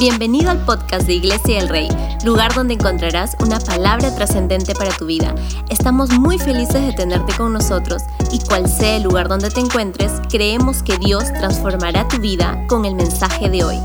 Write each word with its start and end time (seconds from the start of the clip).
Bienvenido 0.00 0.50
al 0.50 0.64
podcast 0.64 1.06
de 1.06 1.12
Iglesia 1.12 1.58
del 1.58 1.68
Rey, 1.68 1.88
lugar 2.24 2.54
donde 2.54 2.72
encontrarás 2.72 3.36
una 3.38 3.60
palabra 3.60 4.14
trascendente 4.14 4.72
para 4.74 4.96
tu 4.96 5.04
vida. 5.04 5.34
Estamos 5.68 6.08
muy 6.18 6.38
felices 6.38 6.86
de 6.86 6.94
tenerte 6.94 7.34
con 7.36 7.52
nosotros 7.52 8.00
y 8.32 8.38
cual 8.38 8.66
sea 8.66 8.96
el 8.96 9.02
lugar 9.02 9.28
donde 9.28 9.50
te 9.50 9.60
encuentres, 9.60 10.10
creemos 10.30 10.82
que 10.82 10.96
Dios 10.96 11.24
transformará 11.34 12.08
tu 12.08 12.18
vida 12.18 12.66
con 12.66 12.86
el 12.86 12.94
mensaje 12.94 13.50
de 13.50 13.62
hoy. 13.62 13.76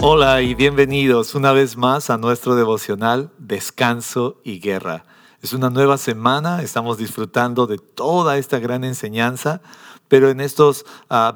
Hola 0.00 0.42
y 0.42 0.56
bienvenidos 0.56 1.36
una 1.36 1.52
vez 1.52 1.76
más 1.76 2.10
a 2.10 2.18
nuestro 2.18 2.56
devocional 2.56 3.30
Descanso 3.38 4.40
y 4.42 4.58
Guerra. 4.58 5.04
Es 5.42 5.52
una 5.52 5.70
nueva 5.70 5.96
semana, 5.96 6.60
estamos 6.60 6.98
disfrutando 6.98 7.68
de 7.68 7.78
toda 7.78 8.36
esta 8.36 8.58
gran 8.58 8.82
enseñanza 8.82 9.62
pero 10.10 10.28
en 10.28 10.40
estos 10.40 10.84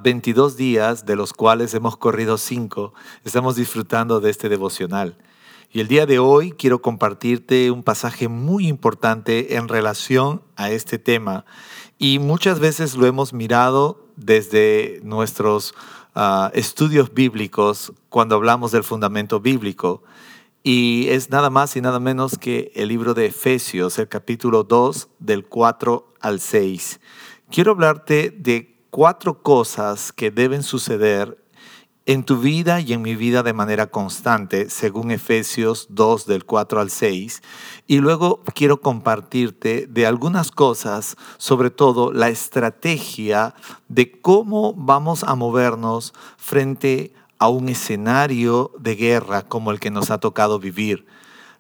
22 0.02 0.52
ah, 0.52 0.56
días, 0.58 1.06
de 1.06 1.14
los 1.14 1.32
cuales 1.32 1.72
hemos 1.74 1.96
corrido 1.96 2.36
5, 2.36 2.92
estamos 3.24 3.54
disfrutando 3.54 4.20
de 4.20 4.30
este 4.30 4.48
devocional. 4.48 5.16
Y 5.70 5.78
el 5.78 5.86
día 5.86 6.06
de 6.06 6.18
hoy 6.18 6.50
quiero 6.50 6.82
compartirte 6.82 7.70
un 7.70 7.84
pasaje 7.84 8.26
muy 8.26 8.66
importante 8.66 9.54
en 9.54 9.68
relación 9.68 10.42
a 10.56 10.72
este 10.72 10.98
tema. 10.98 11.44
Y 11.98 12.18
muchas 12.18 12.58
veces 12.58 12.96
lo 12.96 13.06
hemos 13.06 13.32
mirado 13.32 14.08
desde 14.16 14.98
nuestros 15.04 15.72
ah, 16.16 16.50
estudios 16.52 17.14
bíblicos 17.14 17.92
cuando 18.08 18.34
hablamos 18.34 18.72
del 18.72 18.82
fundamento 18.82 19.38
bíblico. 19.38 20.02
Y 20.64 21.06
es 21.10 21.30
nada 21.30 21.48
más 21.48 21.76
y 21.76 21.80
nada 21.80 22.00
menos 22.00 22.38
que 22.38 22.72
el 22.74 22.88
libro 22.88 23.14
de 23.14 23.26
Efesios, 23.26 24.00
el 24.00 24.08
capítulo 24.08 24.64
2, 24.64 25.10
del 25.20 25.44
4 25.44 26.12
al 26.20 26.40
6 26.40 26.98
quiero 27.54 27.70
hablarte 27.70 28.30
de 28.30 28.73
cuatro 28.94 29.42
cosas 29.42 30.12
que 30.12 30.30
deben 30.30 30.62
suceder 30.62 31.44
en 32.06 32.22
tu 32.22 32.38
vida 32.38 32.80
y 32.80 32.92
en 32.92 33.02
mi 33.02 33.16
vida 33.16 33.42
de 33.42 33.52
manera 33.52 33.88
constante, 33.88 34.70
según 34.70 35.10
Efesios 35.10 35.88
2 35.90 36.26
del 36.26 36.44
4 36.44 36.80
al 36.80 36.90
6. 36.90 37.42
Y 37.88 37.98
luego 37.98 38.44
quiero 38.54 38.80
compartirte 38.80 39.88
de 39.88 40.06
algunas 40.06 40.52
cosas, 40.52 41.16
sobre 41.38 41.70
todo 41.70 42.12
la 42.12 42.28
estrategia 42.28 43.56
de 43.88 44.12
cómo 44.12 44.74
vamos 44.74 45.24
a 45.24 45.34
movernos 45.34 46.14
frente 46.36 47.12
a 47.40 47.48
un 47.48 47.68
escenario 47.68 48.70
de 48.78 48.94
guerra 48.94 49.42
como 49.42 49.72
el 49.72 49.80
que 49.80 49.90
nos 49.90 50.12
ha 50.12 50.18
tocado 50.18 50.60
vivir. 50.60 51.04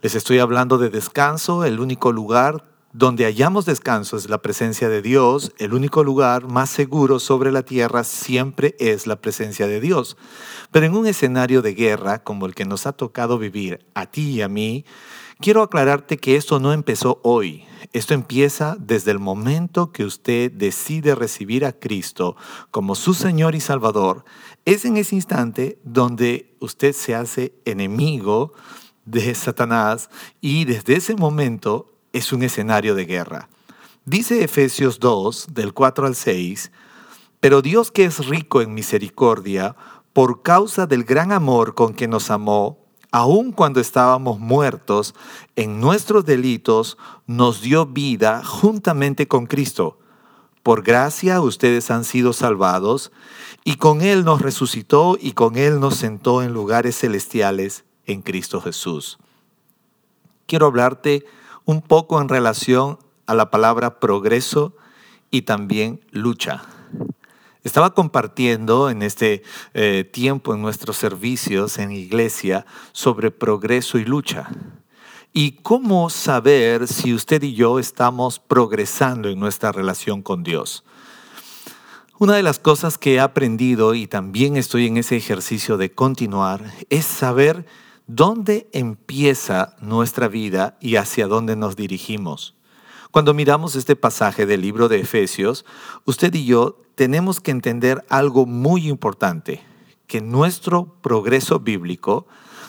Les 0.02 0.14
estoy 0.14 0.38
hablando 0.38 0.78
de 0.78 0.88
descanso, 0.88 1.64
el 1.64 1.80
único 1.80 2.12
lugar 2.12 2.73
donde 2.94 3.24
hallamos 3.24 3.66
descanso 3.66 4.16
es 4.16 4.30
la 4.30 4.40
presencia 4.40 4.88
de 4.88 5.02
Dios, 5.02 5.52
el 5.58 5.74
único 5.74 6.04
lugar 6.04 6.46
más 6.46 6.70
seguro 6.70 7.18
sobre 7.18 7.50
la 7.50 7.64
tierra 7.64 8.04
siempre 8.04 8.76
es 8.78 9.08
la 9.08 9.20
presencia 9.20 9.66
de 9.66 9.80
Dios. 9.80 10.16
Pero 10.70 10.86
en 10.86 10.94
un 10.94 11.08
escenario 11.08 11.60
de 11.60 11.74
guerra 11.74 12.22
como 12.22 12.46
el 12.46 12.54
que 12.54 12.64
nos 12.64 12.86
ha 12.86 12.92
tocado 12.92 13.36
vivir 13.36 13.84
a 13.94 14.06
ti 14.06 14.30
y 14.30 14.42
a 14.42 14.48
mí, 14.48 14.84
quiero 15.40 15.62
aclararte 15.62 16.18
que 16.18 16.36
esto 16.36 16.60
no 16.60 16.72
empezó 16.72 17.20
hoy. 17.24 17.64
Esto 17.92 18.14
empieza 18.14 18.76
desde 18.78 19.10
el 19.10 19.18
momento 19.18 19.90
que 19.90 20.04
usted 20.04 20.52
decide 20.52 21.16
recibir 21.16 21.64
a 21.64 21.72
Cristo 21.72 22.36
como 22.70 22.94
su 22.94 23.12
Señor 23.12 23.56
y 23.56 23.60
Salvador. 23.60 24.24
Es 24.64 24.84
en 24.84 24.98
ese 24.98 25.16
instante 25.16 25.80
donde 25.82 26.54
usted 26.60 26.92
se 26.92 27.16
hace 27.16 27.56
enemigo 27.64 28.52
de 29.04 29.34
Satanás 29.34 30.10
y 30.40 30.64
desde 30.64 30.94
ese 30.94 31.16
momento 31.16 31.93
es 32.14 32.32
un 32.32 32.42
escenario 32.42 32.94
de 32.94 33.04
guerra. 33.04 33.48
Dice 34.06 34.42
Efesios 34.42 35.00
2, 35.00 35.48
del 35.50 35.74
4 35.74 36.06
al 36.06 36.14
6, 36.14 36.70
pero 37.40 37.60
Dios 37.60 37.90
que 37.90 38.04
es 38.04 38.26
rico 38.26 38.62
en 38.62 38.72
misericordia, 38.72 39.76
por 40.14 40.42
causa 40.42 40.86
del 40.86 41.04
gran 41.04 41.32
amor 41.32 41.74
con 41.74 41.92
que 41.92 42.06
nos 42.08 42.30
amó, 42.30 42.78
aun 43.10 43.52
cuando 43.52 43.80
estábamos 43.80 44.38
muertos 44.38 45.14
en 45.56 45.80
nuestros 45.80 46.24
delitos, 46.24 46.96
nos 47.26 47.60
dio 47.60 47.86
vida 47.86 48.42
juntamente 48.44 49.26
con 49.26 49.46
Cristo. 49.46 49.98
Por 50.62 50.82
gracia 50.82 51.40
ustedes 51.40 51.90
han 51.90 52.04
sido 52.04 52.32
salvados, 52.32 53.10
y 53.64 53.76
con 53.76 54.02
Él 54.02 54.24
nos 54.24 54.40
resucitó 54.40 55.18
y 55.20 55.32
con 55.32 55.56
Él 55.56 55.80
nos 55.80 55.96
sentó 55.96 56.42
en 56.42 56.52
lugares 56.52 56.98
celestiales 56.98 57.84
en 58.06 58.22
Cristo 58.22 58.60
Jesús. 58.60 59.18
Quiero 60.46 60.66
hablarte 60.66 61.24
un 61.64 61.82
poco 61.82 62.20
en 62.20 62.28
relación 62.28 62.98
a 63.26 63.34
la 63.34 63.50
palabra 63.50 64.00
progreso 64.00 64.76
y 65.30 65.42
también 65.42 66.00
lucha. 66.10 66.62
Estaba 67.62 67.94
compartiendo 67.94 68.90
en 68.90 69.02
este 69.02 69.42
eh, 69.72 70.04
tiempo 70.04 70.54
en 70.54 70.60
nuestros 70.60 70.98
servicios 70.98 71.78
en 71.78 71.92
iglesia 71.92 72.66
sobre 72.92 73.30
progreso 73.30 73.98
y 73.98 74.04
lucha. 74.04 74.50
Y 75.32 75.52
cómo 75.62 76.10
saber 76.10 76.86
si 76.86 77.14
usted 77.14 77.42
y 77.42 77.54
yo 77.54 77.78
estamos 77.78 78.38
progresando 78.38 79.30
en 79.30 79.40
nuestra 79.40 79.72
relación 79.72 80.22
con 80.22 80.44
Dios. 80.44 80.84
Una 82.18 82.36
de 82.36 82.42
las 82.42 82.58
cosas 82.58 82.98
que 82.98 83.14
he 83.14 83.20
aprendido 83.20 83.94
y 83.94 84.06
también 84.06 84.56
estoy 84.56 84.86
en 84.86 84.98
ese 84.98 85.16
ejercicio 85.16 85.76
de 85.78 85.90
continuar 85.90 86.70
es 86.90 87.06
saber 87.06 87.66
¿Dónde 88.06 88.68
empieza 88.72 89.76
nuestra 89.80 90.28
vida 90.28 90.76
y 90.78 90.96
hacia 90.96 91.26
dónde 91.26 91.56
nos 91.56 91.74
dirigimos? 91.74 92.54
Cuando 93.10 93.32
miramos 93.32 93.76
este 93.76 93.96
pasaje 93.96 94.44
del 94.44 94.60
libro 94.60 94.88
de 94.88 95.00
Efesios, 95.00 95.64
usted 96.04 96.34
y 96.34 96.44
yo 96.44 96.82
tenemos 96.96 97.40
que 97.40 97.50
entender 97.50 98.04
algo 98.10 98.44
muy 98.44 98.88
importante, 98.88 99.62
que 100.06 100.20
nuestro 100.20 100.98
progreso 101.00 101.60
bíblico 101.60 102.26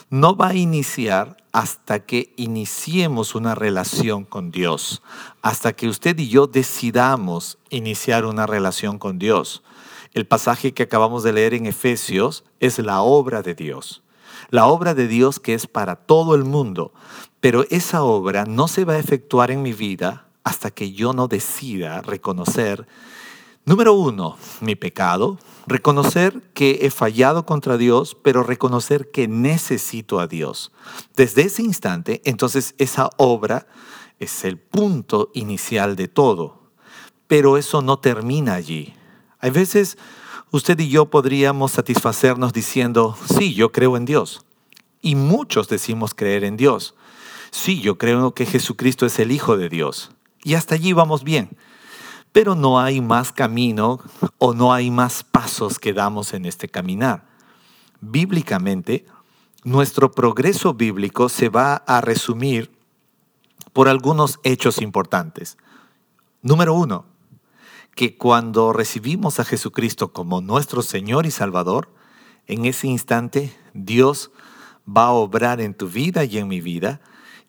no 0.09 0.38
va 0.38 0.50
a 0.50 0.56
iniciar 0.56 1.35
hasta 1.52 2.00
que 2.00 2.34
iniciemos 2.38 3.35
una 3.35 3.56
relación 3.56 4.23
con 4.23 4.52
Dios, 4.52 5.03
hasta 5.41 5.73
que 5.73 5.90
usted 5.90 6.17
y 6.17 6.29
yo 6.29 6.47
decidamos 6.47 7.57
iniciar 7.69 8.23
una 8.23 8.47
relación 8.47 9.00
con 9.00 9.19
Dios. 9.19 9.63
El 10.13 10.25
pasaje 10.25 10.73
que 10.73 10.84
acabamos 10.84 11.23
de 11.23 11.34
leer 11.34 11.53
en 11.56 11.66
Efesios 11.66 12.46
es 12.62 12.79
la 12.79 13.02
obra 13.02 13.41
de 13.41 13.53
Dios 13.53 14.02
la 14.50 14.68
obra 14.68 14.94
de 14.94 15.08
Dios 15.08 15.40
que 15.40 15.53
es 15.53 15.68
para 15.68 15.96
todo 15.96 16.36
el 16.36 16.44
mundo. 16.44 16.94
Pero 17.40 17.66
esa 17.69 18.03
obra 18.03 18.46
no 18.46 18.68
se 18.68 18.86
va 18.86 18.94
a 18.94 19.00
efectuar 19.00 19.52
en 19.52 19.62
mi 19.62 19.74
vida 19.74 20.28
hasta 20.44 20.72
que 20.72 20.91
yo 20.91 21.13
no 21.13 21.28
decida 21.28 22.02
reconocer, 22.02 22.88
número 23.66 23.94
uno, 23.94 24.38
mi 24.62 24.75
pecado, 24.75 25.40
reconocer 25.68 26.41
que 26.53 26.80
he 26.84 26.91
fallado 26.91 27.46
contra 27.46 27.78
Dios, 27.78 28.16
pero 28.22 28.44
reconocer 28.44 29.09
que 29.12 29.28
necesito 29.28 30.19
a 30.19 30.28
Dios. 30.28 30.72
Desde 31.16 31.44
ese 31.44 31.64
instante, 31.64 32.22
entonces 32.25 32.75
esa 32.78 33.09
obra 33.18 33.68
es 34.19 34.46
el 34.46 34.58
punto 34.58 35.31
inicial 35.34 35.96
de 35.96 36.08
todo. 36.08 36.62
Pero 37.28 37.58
eso 37.58 37.81
no 37.81 37.97
termina 37.97 38.53
allí. 38.53 38.94
Hay 39.40 39.50
veces 39.50 39.97
usted 40.56 40.80
y 40.80 40.88
yo 40.90 41.08
podríamos 41.08 41.74
satisfacernos 41.74 42.54
diciendo, 42.54 43.18
sí, 43.38 43.54
yo 43.54 43.72
creo 43.72 43.98
en 43.98 44.06
Dios. 44.06 44.46
Y 45.02 45.16
muchos 45.16 45.68
decimos 45.68 46.14
creer 46.14 46.44
en 46.44 46.56
Dios. 46.56 46.96
Sí, 47.52 47.82
yo 47.82 47.98
creo 47.98 48.34
que 48.34 48.46
Jesucristo 48.46 49.06
es 49.06 49.20
el 49.20 49.32
Hijo 49.32 49.58
de 49.58 49.70
Dios. 49.70 50.12
Y 50.44 50.54
hasta 50.54 50.76
allí 50.76 50.94
vamos 50.94 51.24
bien. 51.24 51.50
Pero 52.32 52.56
no 52.56 52.80
hay 52.80 53.02
más 53.02 53.32
camino 53.32 54.00
o 54.38 54.54
no 54.54 54.74
hay 54.74 54.92
más 54.92 55.24
pasos 55.24 55.78
que 55.78 55.94
damos 55.94 56.34
en 56.34 56.46
este 56.46 56.70
caminar. 56.70 57.28
Bíblicamente, 58.00 59.06
nuestro 59.64 60.12
progreso 60.12 60.74
bíblico 60.74 61.28
se 61.30 61.50
va 61.50 61.76
a 61.76 62.02
resumir 62.02 62.72
por 63.74 63.90
algunos 63.90 64.40
hechos 64.44 64.82
importantes. 64.82 65.58
Número 66.42 66.74
uno, 66.74 67.06
que 67.96 68.18
cuando 68.18 68.74
recibimos 68.74 69.40
a 69.40 69.46
Jesucristo 69.46 70.12
como 70.12 70.42
nuestro 70.42 70.82
Señor 70.82 71.26
y 71.26 71.32
Salvador, 71.32 71.88
en 72.46 72.66
ese 72.66 72.88
instante 72.88 73.58
Dios 73.74 74.32
va 74.86 75.06
a 75.06 75.12
obrar 75.12 75.62
en 75.62 75.74
tu 75.74 75.88
vida 75.88 76.26
y 76.26 76.38
en 76.38 76.50
mi 76.50 76.59
vida 76.59 77.00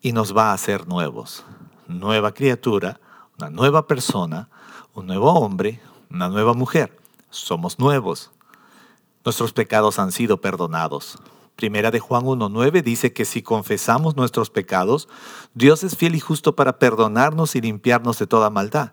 y 0.01 0.13
nos 0.13 0.35
va 0.35 0.51
a 0.51 0.53
hacer 0.53 0.87
nuevos. 0.87 1.45
Nueva 1.87 2.33
criatura, 2.33 3.01
una 3.37 3.49
nueva 3.49 3.87
persona, 3.87 4.49
un 4.93 5.05
nuevo 5.05 5.33
hombre, 5.33 5.81
una 6.09 6.29
nueva 6.29 6.53
mujer. 6.53 6.97
Somos 7.29 7.77
nuevos. 7.77 8.31
Nuestros 9.25 9.51
pecados 9.51 9.99
han 9.99 10.13
sido 10.13 10.39
perdonados. 10.39 11.19
Primera 11.57 11.91
de 11.91 11.99
Juan 11.99 12.23
1.9 12.23 12.83
dice 12.83 13.11
que 13.11 13.25
si 13.25 13.41
confesamos 13.41 14.15
nuestros 14.15 14.49
pecados, 14.49 15.09
Dios 15.53 15.83
es 15.83 15.97
fiel 15.97 16.15
y 16.15 16.21
justo 16.21 16.55
para 16.55 16.79
perdonarnos 16.79 17.55
y 17.57 17.61
limpiarnos 17.61 18.17
de 18.19 18.27
toda 18.27 18.49
maldad 18.49 18.91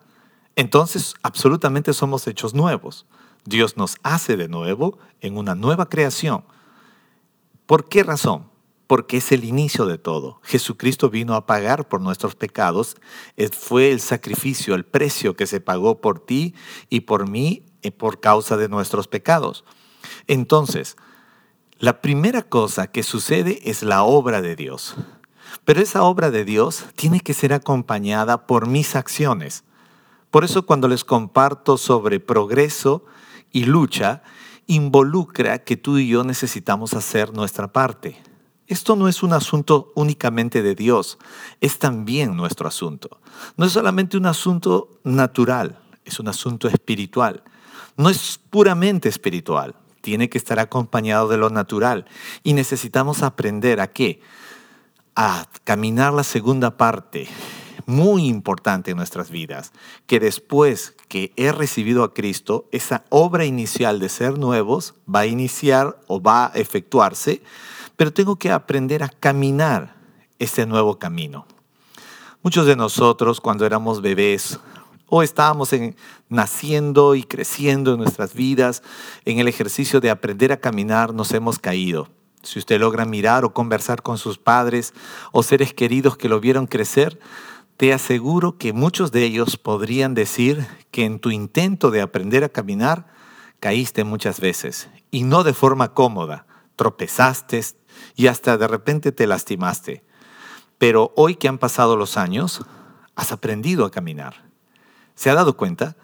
entonces 0.56 1.14
absolutamente 1.22 1.92
somos 1.92 2.26
hechos 2.26 2.54
nuevos. 2.54 3.06
Dios 3.44 3.76
nos 3.76 3.96
hace 4.02 4.36
de 4.36 4.48
nuevo 4.48 4.98
en 5.20 5.36
una 5.36 5.54
nueva 5.54 5.88
creación. 5.88 6.44
¿Por 7.66 7.88
qué 7.88 8.02
razón? 8.02 8.50
Porque 8.86 9.18
es 9.18 9.32
el 9.32 9.44
inicio 9.44 9.86
de 9.86 9.98
todo. 9.98 10.40
Jesucristo 10.42 11.10
vino 11.10 11.34
a 11.34 11.46
pagar 11.46 11.88
por 11.88 12.00
nuestros 12.00 12.34
pecados. 12.34 12.96
Fue 13.52 13.90
el 13.90 14.00
sacrificio, 14.00 14.74
el 14.74 14.84
precio 14.84 15.36
que 15.36 15.46
se 15.46 15.60
pagó 15.60 16.00
por 16.00 16.20
ti 16.20 16.54
y 16.88 17.00
por 17.00 17.28
mí 17.28 17.64
eh, 17.82 17.90
por 17.90 18.20
causa 18.20 18.56
de 18.56 18.68
nuestros 18.68 19.08
pecados. 19.08 19.64
Entonces, 20.26 20.96
La 21.80 22.00
primera 22.00 22.42
cosa 22.42 22.86
que 22.86 23.02
sucede 23.02 23.60
es 23.68 23.82
la 23.82 24.04
obra 24.04 24.40
de 24.40 24.56
Dios. 24.56 24.94
Pero 25.64 25.82
esa 25.82 26.04
obra 26.04 26.30
de 26.30 26.44
Dios 26.44 26.84
tiene 26.94 27.20
que 27.20 27.34
ser 27.34 27.52
acompañada 27.52 28.46
por 28.46 28.68
mis 28.68 28.96
acciones. 28.96 29.64
Por 30.34 30.44
eso 30.44 30.66
cuando 30.66 30.88
les 30.88 31.04
comparto 31.04 31.78
sobre 31.78 32.18
progreso 32.18 33.04
y 33.52 33.66
lucha, 33.66 34.24
involucra 34.66 35.60
que 35.60 35.76
tú 35.76 35.98
y 35.98 36.08
yo 36.08 36.24
necesitamos 36.24 36.94
hacer 36.94 37.32
nuestra 37.32 37.72
parte. 37.72 38.20
Esto 38.66 38.96
no 38.96 39.06
es 39.06 39.22
un 39.22 39.32
asunto 39.32 39.92
únicamente 39.94 40.60
de 40.60 40.74
Dios, 40.74 41.18
es 41.60 41.78
también 41.78 42.36
nuestro 42.36 42.66
asunto. 42.66 43.20
No 43.56 43.64
es 43.64 43.70
solamente 43.70 44.16
un 44.16 44.26
asunto 44.26 44.98
natural, 45.04 45.78
es 46.04 46.18
un 46.18 46.26
asunto 46.26 46.66
espiritual. 46.66 47.44
No 47.96 48.10
es 48.10 48.40
puramente 48.50 49.08
espiritual, 49.08 49.76
tiene 50.00 50.28
que 50.28 50.38
estar 50.38 50.58
acompañado 50.58 51.28
de 51.28 51.36
lo 51.36 51.48
natural. 51.48 52.06
Y 52.42 52.54
necesitamos 52.54 53.22
aprender 53.22 53.80
a 53.80 53.92
qué? 53.92 54.20
A 55.14 55.46
caminar 55.62 56.12
la 56.12 56.24
segunda 56.24 56.76
parte, 56.76 57.28
muy 57.86 58.26
importante 58.26 58.90
en 58.90 58.96
nuestras 58.96 59.30
vidas, 59.30 59.72
que 60.06 60.20
después 60.20 60.94
que 61.08 61.32
he 61.36 61.52
recibido 61.52 62.04
a 62.04 62.14
Cristo, 62.14 62.68
esa 62.72 63.04
obra 63.08 63.44
inicial 63.44 64.00
de 64.00 64.08
ser 64.08 64.38
nuevos 64.38 64.94
va 65.12 65.20
a 65.20 65.26
iniciar 65.26 65.98
o 66.06 66.20
va 66.20 66.46
a 66.46 66.58
efectuarse, 66.58 67.42
pero 67.96 68.12
tengo 68.12 68.36
que 68.36 68.50
aprender 68.50 69.02
a 69.02 69.08
caminar 69.08 69.96
ese 70.38 70.66
nuevo 70.66 70.98
camino. 70.98 71.46
Muchos 72.42 72.66
de 72.66 72.76
nosotros 72.76 73.40
cuando 73.40 73.64
éramos 73.64 74.02
bebés 74.02 74.58
o 75.06 75.22
estábamos 75.22 75.72
en, 75.72 75.96
naciendo 76.28 77.14
y 77.14 77.22
creciendo 77.22 77.92
en 77.92 78.00
nuestras 78.00 78.34
vidas, 78.34 78.82
en 79.24 79.38
el 79.38 79.48
ejercicio 79.48 80.00
de 80.00 80.10
aprender 80.10 80.52
a 80.52 80.58
caminar, 80.58 81.14
nos 81.14 81.32
hemos 81.32 81.58
caído. 81.58 82.08
Si 82.42 82.58
usted 82.58 82.78
logra 82.78 83.06
mirar 83.06 83.44
o 83.44 83.54
conversar 83.54 84.02
con 84.02 84.18
sus 84.18 84.38
padres 84.38 84.92
o 85.32 85.42
seres 85.42 85.72
queridos 85.72 86.16
que 86.16 86.28
lo 86.28 86.40
vieron 86.40 86.66
crecer, 86.66 87.18
te 87.76 87.92
aseguro 87.92 88.56
que 88.56 88.72
muchos 88.72 89.10
de 89.10 89.24
ellos 89.24 89.56
podrían 89.56 90.14
decir 90.14 90.66
que 90.90 91.04
en 91.04 91.18
tu 91.18 91.30
intento 91.30 91.90
de 91.90 92.00
aprender 92.00 92.44
a 92.44 92.48
caminar 92.48 93.06
caíste 93.60 94.04
muchas 94.04 94.40
veces 94.40 94.88
y 95.10 95.24
no 95.24 95.42
de 95.42 95.54
forma 95.54 95.92
cómoda, 95.92 96.46
tropezaste 96.76 97.60
y 98.14 98.28
hasta 98.28 98.58
de 98.58 98.68
repente 98.68 99.12
te 99.12 99.26
lastimaste. 99.26 100.04
Pero 100.78 101.12
hoy 101.16 101.36
que 101.36 101.48
han 101.48 101.58
pasado 101.58 101.96
los 101.96 102.16
años, 102.16 102.62
has 103.16 103.32
aprendido 103.32 103.84
a 103.84 103.90
caminar. 103.90 104.44
¿Se 105.14 105.30
ha 105.30 105.34
dado 105.34 105.56
cuenta? 105.56 105.96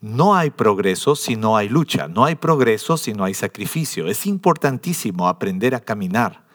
No 0.00 0.36
hay 0.36 0.50
progreso 0.50 1.16
si 1.16 1.36
no 1.36 1.56
hay 1.56 1.68
lucha, 1.68 2.06
no 2.06 2.24
hay 2.24 2.36
progreso 2.36 2.96
si 2.96 3.12
no 3.12 3.24
hay 3.24 3.34
sacrificio. 3.34 4.06
Es 4.06 4.26
importantísimo 4.26 5.28
aprender 5.28 5.74
a 5.74 5.80
caminar. 5.80 6.45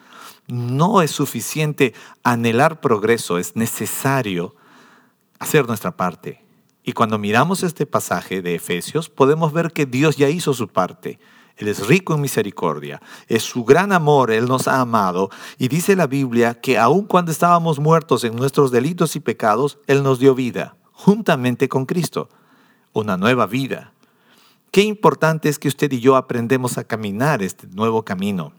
No 0.52 1.02
es 1.02 1.12
suficiente 1.12 1.94
anhelar 2.24 2.82
progreso, 2.82 3.38
es 3.38 3.56
necesario 3.56 4.54
hacer 5.40 5.66
nuestra 5.66 5.96
parte. 5.96 6.44
Y 6.84 6.92
cuando 6.92 7.18
miramos 7.18 7.64
este 7.64 7.86
pasaje 7.86 8.42
de 8.42 8.56
Efesios, 8.56 9.08
podemos 9.08 9.54
ver 9.54 9.72
que 9.72 9.86
Dios 9.86 10.18
ya 10.18 10.28
hizo 10.28 10.54
su 10.54 10.68
parte. 10.68 11.22
Él 11.56 11.70
es 11.70 11.88
rico 11.88 12.14
en 12.14 12.20
misericordia, 12.20 13.02
es 13.30 13.44
su 13.44 13.64
gran 13.64 13.94
amor, 13.94 14.30
Él 14.30 14.46
nos 14.46 14.68
ha 14.68 14.82
amado. 14.82 15.30
Y 15.58 15.70
dice 15.70 15.96
la 15.96 16.08
Biblia 16.08 16.60
que 16.60 16.78
aun 16.78 17.06
cuando 17.06 17.32
estábamos 17.32 17.80
muertos 17.80 18.26
en 18.26 18.36
nuestros 18.36 18.72
delitos 18.72 19.16
y 19.16 19.22
pecados, 19.22 19.80
Él 19.88 20.04
nos 20.04 20.20
dio 20.20 20.36
vida, 20.36 20.76
juntamente 20.92 21.70
con 21.70 21.86
Cristo, 21.86 22.28
una 22.92 23.16
nueva 23.16 23.46
vida. 23.46 23.94
Qué 24.72 24.82
importante 24.82 25.48
es 25.48 25.58
que 25.58 25.70
usted 25.70 25.90
y 25.94 26.02
yo 26.02 26.18
aprendemos 26.18 26.78
a 26.78 26.84
caminar 26.84 27.42
este 27.42 27.68
nuevo 27.68 28.04
camino 28.04 28.52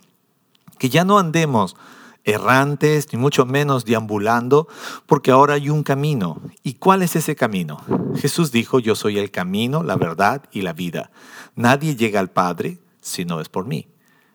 que 0.82 0.88
ya 0.88 1.04
no 1.04 1.20
andemos 1.20 1.76
errantes, 2.24 3.12
ni 3.12 3.16
mucho 3.16 3.46
menos 3.46 3.84
deambulando, 3.84 4.66
porque 5.06 5.30
ahora 5.30 5.54
hay 5.54 5.70
un 5.70 5.84
camino. 5.84 6.42
¿Y 6.64 6.74
cuál 6.74 7.02
es 7.02 7.14
ese 7.14 7.36
camino? 7.36 7.80
Jesús 8.16 8.50
dijo, 8.50 8.80
yo 8.80 8.96
soy 8.96 9.16
el 9.20 9.30
camino, 9.30 9.84
la 9.84 9.94
verdad 9.94 10.42
y 10.50 10.62
la 10.62 10.72
vida. 10.72 11.12
Nadie 11.54 11.94
llega 11.94 12.18
al 12.18 12.30
Padre 12.30 12.80
si 13.00 13.24
no 13.24 13.40
es 13.40 13.48
por 13.48 13.64
mí. 13.64 13.86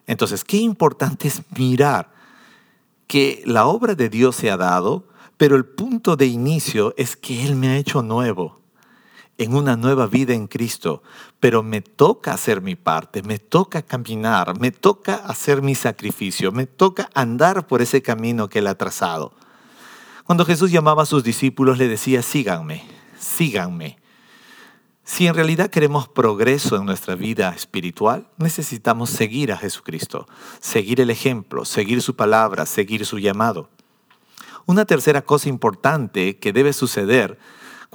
Entonces, 0.05 0.45
qué 0.45 0.55
importante 0.55 1.27
es 1.27 1.41
mirar 1.57 2.13
que 3.07 3.43
la 3.45 3.65
obra 3.65 3.93
de 3.93 4.07
Dios 4.07 4.37
se 4.37 4.49
ha 4.49 4.55
dado, 4.55 5.09
pero 5.35 5.57
el 5.57 5.65
punto 5.65 6.15
de 6.15 6.27
inicio 6.27 6.93
es 6.95 7.17
que 7.17 7.45
Él 7.45 7.57
me 7.57 7.67
ha 7.67 7.75
hecho 7.75 8.03
nuevo 8.03 8.61
en 9.37 9.55
una 9.55 9.75
nueva 9.75 10.07
vida 10.07 10.33
en 10.33 10.47
Cristo, 10.47 11.03
pero 11.39 11.61
me 11.61 11.81
toca 11.81 12.33
hacer 12.33 12.61
mi 12.61 12.75
parte, 12.75 13.21
me 13.21 13.37
toca 13.39 13.81
caminar, 13.81 14.59
me 14.59 14.71
toca 14.71 15.15
hacer 15.15 15.61
mi 15.61 15.75
sacrificio, 15.75 16.51
me 16.51 16.65
toca 16.65 17.09
andar 17.13 17.67
por 17.67 17.81
ese 17.81 18.01
camino 18.01 18.49
que 18.49 18.59
Él 18.59 18.67
ha 18.67 18.75
trazado. 18.75 19.33
Cuando 20.23 20.45
Jesús 20.45 20.71
llamaba 20.71 21.03
a 21.03 21.05
sus 21.05 21.23
discípulos 21.23 21.77
le 21.77 21.87
decía, 21.87 22.21
síganme, 22.21 22.83
síganme. 23.19 23.97
Si 25.03 25.25
en 25.25 25.35
realidad 25.35 25.69
queremos 25.69 26.09
progreso 26.09 26.75
en 26.75 26.85
nuestra 26.85 27.15
vida 27.15 27.49
espiritual, 27.55 28.27
necesitamos 28.37 29.09
seguir 29.09 29.53
a 29.53 29.57
Jesucristo, 29.57 30.27
seguir 30.59 30.99
el 30.99 31.09
ejemplo, 31.09 31.63
seguir 31.63 32.01
su 32.01 32.17
palabra, 32.17 32.65
seguir 32.65 33.05
su 33.05 33.17
llamado. 33.17 33.69
Una 34.65 34.83
tercera 34.83 35.21
cosa 35.21 35.47
importante 35.47 36.39
que 36.39 36.51
debe 36.51 36.73
suceder 36.73 37.39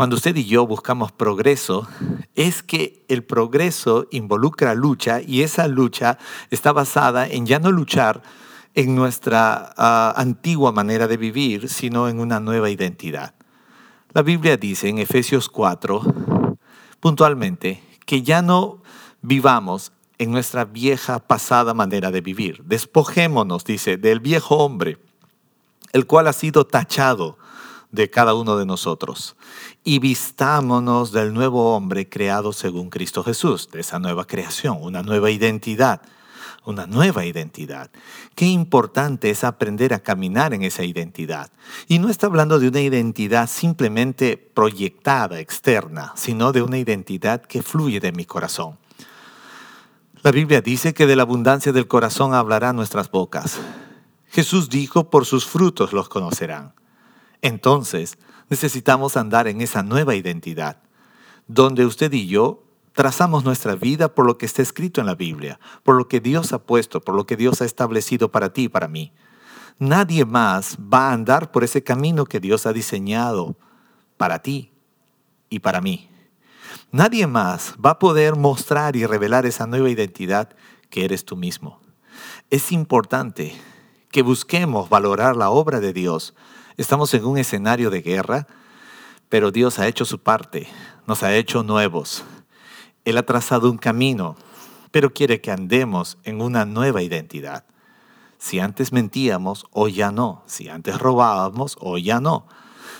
cuando 0.02 0.16
usted 0.16 0.34
y 0.34 0.46
yo 0.46 0.66
buscamos 0.66 1.12
progreso, 1.12 1.86
es 2.34 2.64
que 2.64 3.04
el 3.06 3.22
progreso 3.22 4.08
involucra 4.10 4.74
lucha 4.74 5.20
y 5.20 5.42
esa 5.42 5.68
lucha 5.68 6.18
está 6.50 6.72
basada 6.72 7.28
en 7.28 7.46
ya 7.46 7.60
no 7.60 7.70
luchar 7.70 8.20
en 8.74 8.96
nuestra 8.96 9.72
ah, 9.76 10.12
antigua 10.16 10.72
manera 10.72 11.06
de 11.06 11.16
vivir, 11.16 11.68
sino 11.68 12.08
en 12.08 12.18
una 12.18 12.40
nueva 12.40 12.68
identidad. 12.68 13.36
La 14.12 14.22
Biblia 14.22 14.56
dice 14.56 14.88
en 14.88 14.98
Efesios 14.98 15.48
4, 15.48 16.02
puntualmente, 16.98 17.80
que 18.04 18.22
ya 18.22 18.42
no 18.42 18.82
vivamos 19.20 19.92
en 20.18 20.32
nuestra 20.32 20.64
vieja 20.64 21.20
pasada 21.20 21.74
manera 21.74 22.10
de 22.10 22.22
vivir. 22.22 22.64
Despojémonos, 22.64 23.64
dice, 23.64 23.98
del 23.98 24.18
viejo 24.18 24.56
hombre, 24.56 24.98
el 25.92 26.06
cual 26.06 26.26
ha 26.26 26.32
sido 26.32 26.66
tachado 26.66 27.38
de 27.92 28.10
cada 28.10 28.34
uno 28.34 28.56
de 28.56 28.66
nosotros 28.66 29.36
y 29.84 29.98
vistámonos 29.98 31.12
del 31.12 31.32
nuevo 31.32 31.76
hombre 31.76 32.08
creado 32.08 32.52
según 32.52 32.90
Cristo 32.90 33.22
Jesús, 33.22 33.68
de 33.70 33.80
esa 33.80 33.98
nueva 33.98 34.26
creación, 34.26 34.78
una 34.80 35.02
nueva 35.02 35.30
identidad, 35.30 36.00
una 36.64 36.86
nueva 36.86 37.24
identidad. 37.26 37.90
Qué 38.34 38.46
importante 38.46 39.30
es 39.30 39.44
aprender 39.44 39.92
a 39.92 40.00
caminar 40.00 40.54
en 40.54 40.62
esa 40.62 40.84
identidad. 40.84 41.50
Y 41.86 41.98
no 41.98 42.08
está 42.08 42.26
hablando 42.26 42.58
de 42.58 42.68
una 42.68 42.80
identidad 42.80 43.48
simplemente 43.48 44.36
proyectada, 44.36 45.38
externa, 45.38 46.12
sino 46.16 46.52
de 46.52 46.62
una 46.62 46.78
identidad 46.78 47.42
que 47.42 47.62
fluye 47.62 48.00
de 48.00 48.12
mi 48.12 48.24
corazón. 48.24 48.78
La 50.22 50.30
Biblia 50.30 50.62
dice 50.62 50.94
que 50.94 51.06
de 51.06 51.16
la 51.16 51.24
abundancia 51.24 51.72
del 51.72 51.88
corazón 51.88 52.32
hablará 52.32 52.72
nuestras 52.72 53.10
bocas. 53.10 53.58
Jesús 54.30 54.70
dijo, 54.70 55.10
por 55.10 55.26
sus 55.26 55.44
frutos 55.44 55.92
los 55.92 56.08
conocerán. 56.08 56.72
Entonces, 57.42 58.18
necesitamos 58.48 59.16
andar 59.16 59.48
en 59.48 59.60
esa 59.60 59.82
nueva 59.82 60.14
identidad, 60.14 60.78
donde 61.48 61.84
usted 61.84 62.12
y 62.12 62.28
yo 62.28 62.62
trazamos 62.92 63.44
nuestra 63.44 63.74
vida 63.74 64.14
por 64.14 64.26
lo 64.26 64.38
que 64.38 64.46
está 64.46 64.62
escrito 64.62 65.00
en 65.00 65.06
la 65.06 65.14
Biblia, 65.14 65.58
por 65.82 65.96
lo 65.96 66.08
que 66.08 66.20
Dios 66.20 66.52
ha 66.52 66.62
puesto, 66.62 67.00
por 67.00 67.14
lo 67.14 67.26
que 67.26 67.36
Dios 67.36 67.60
ha 67.60 67.64
establecido 67.64 68.30
para 68.30 68.52
ti 68.52 68.64
y 68.64 68.68
para 68.68 68.88
mí. 68.88 69.12
Nadie 69.78 70.24
más 70.24 70.76
va 70.76 71.08
a 71.08 71.12
andar 71.12 71.50
por 71.50 71.64
ese 71.64 71.82
camino 71.82 72.26
que 72.26 72.40
Dios 72.40 72.66
ha 72.66 72.72
diseñado 72.72 73.56
para 74.16 74.40
ti 74.40 74.70
y 75.50 75.58
para 75.58 75.80
mí. 75.80 76.08
Nadie 76.92 77.26
más 77.26 77.74
va 77.84 77.90
a 77.90 77.98
poder 77.98 78.36
mostrar 78.36 78.94
y 78.96 79.04
revelar 79.04 79.46
esa 79.46 79.66
nueva 79.66 79.90
identidad 79.90 80.50
que 80.90 81.04
eres 81.04 81.24
tú 81.24 81.36
mismo. 81.36 81.80
Es 82.50 82.70
importante 82.70 83.54
que 84.10 84.22
busquemos 84.22 84.88
valorar 84.88 85.34
la 85.36 85.50
obra 85.50 85.80
de 85.80 85.92
Dios 85.92 86.34
Estamos 86.76 87.12
en 87.14 87.24
un 87.24 87.38
escenario 87.38 87.90
de 87.90 88.02
guerra, 88.02 88.46
pero 89.28 89.50
Dios 89.50 89.78
ha 89.78 89.86
hecho 89.86 90.04
su 90.04 90.18
parte, 90.20 90.68
nos 91.06 91.22
ha 91.22 91.34
hecho 91.34 91.62
nuevos. 91.62 92.24
Él 93.04 93.18
ha 93.18 93.24
trazado 93.24 93.70
un 93.70 93.78
camino, 93.78 94.36
pero 94.90 95.12
quiere 95.12 95.40
que 95.40 95.50
andemos 95.50 96.18
en 96.24 96.40
una 96.40 96.64
nueva 96.64 97.02
identidad. 97.02 97.64
Si 98.38 98.58
antes 98.58 98.92
mentíamos, 98.92 99.66
hoy 99.70 99.94
ya 99.94 100.10
no. 100.10 100.42
Si 100.46 100.68
antes 100.68 100.98
robábamos, 100.98 101.76
hoy 101.80 102.04
ya 102.04 102.20
no. 102.20 102.46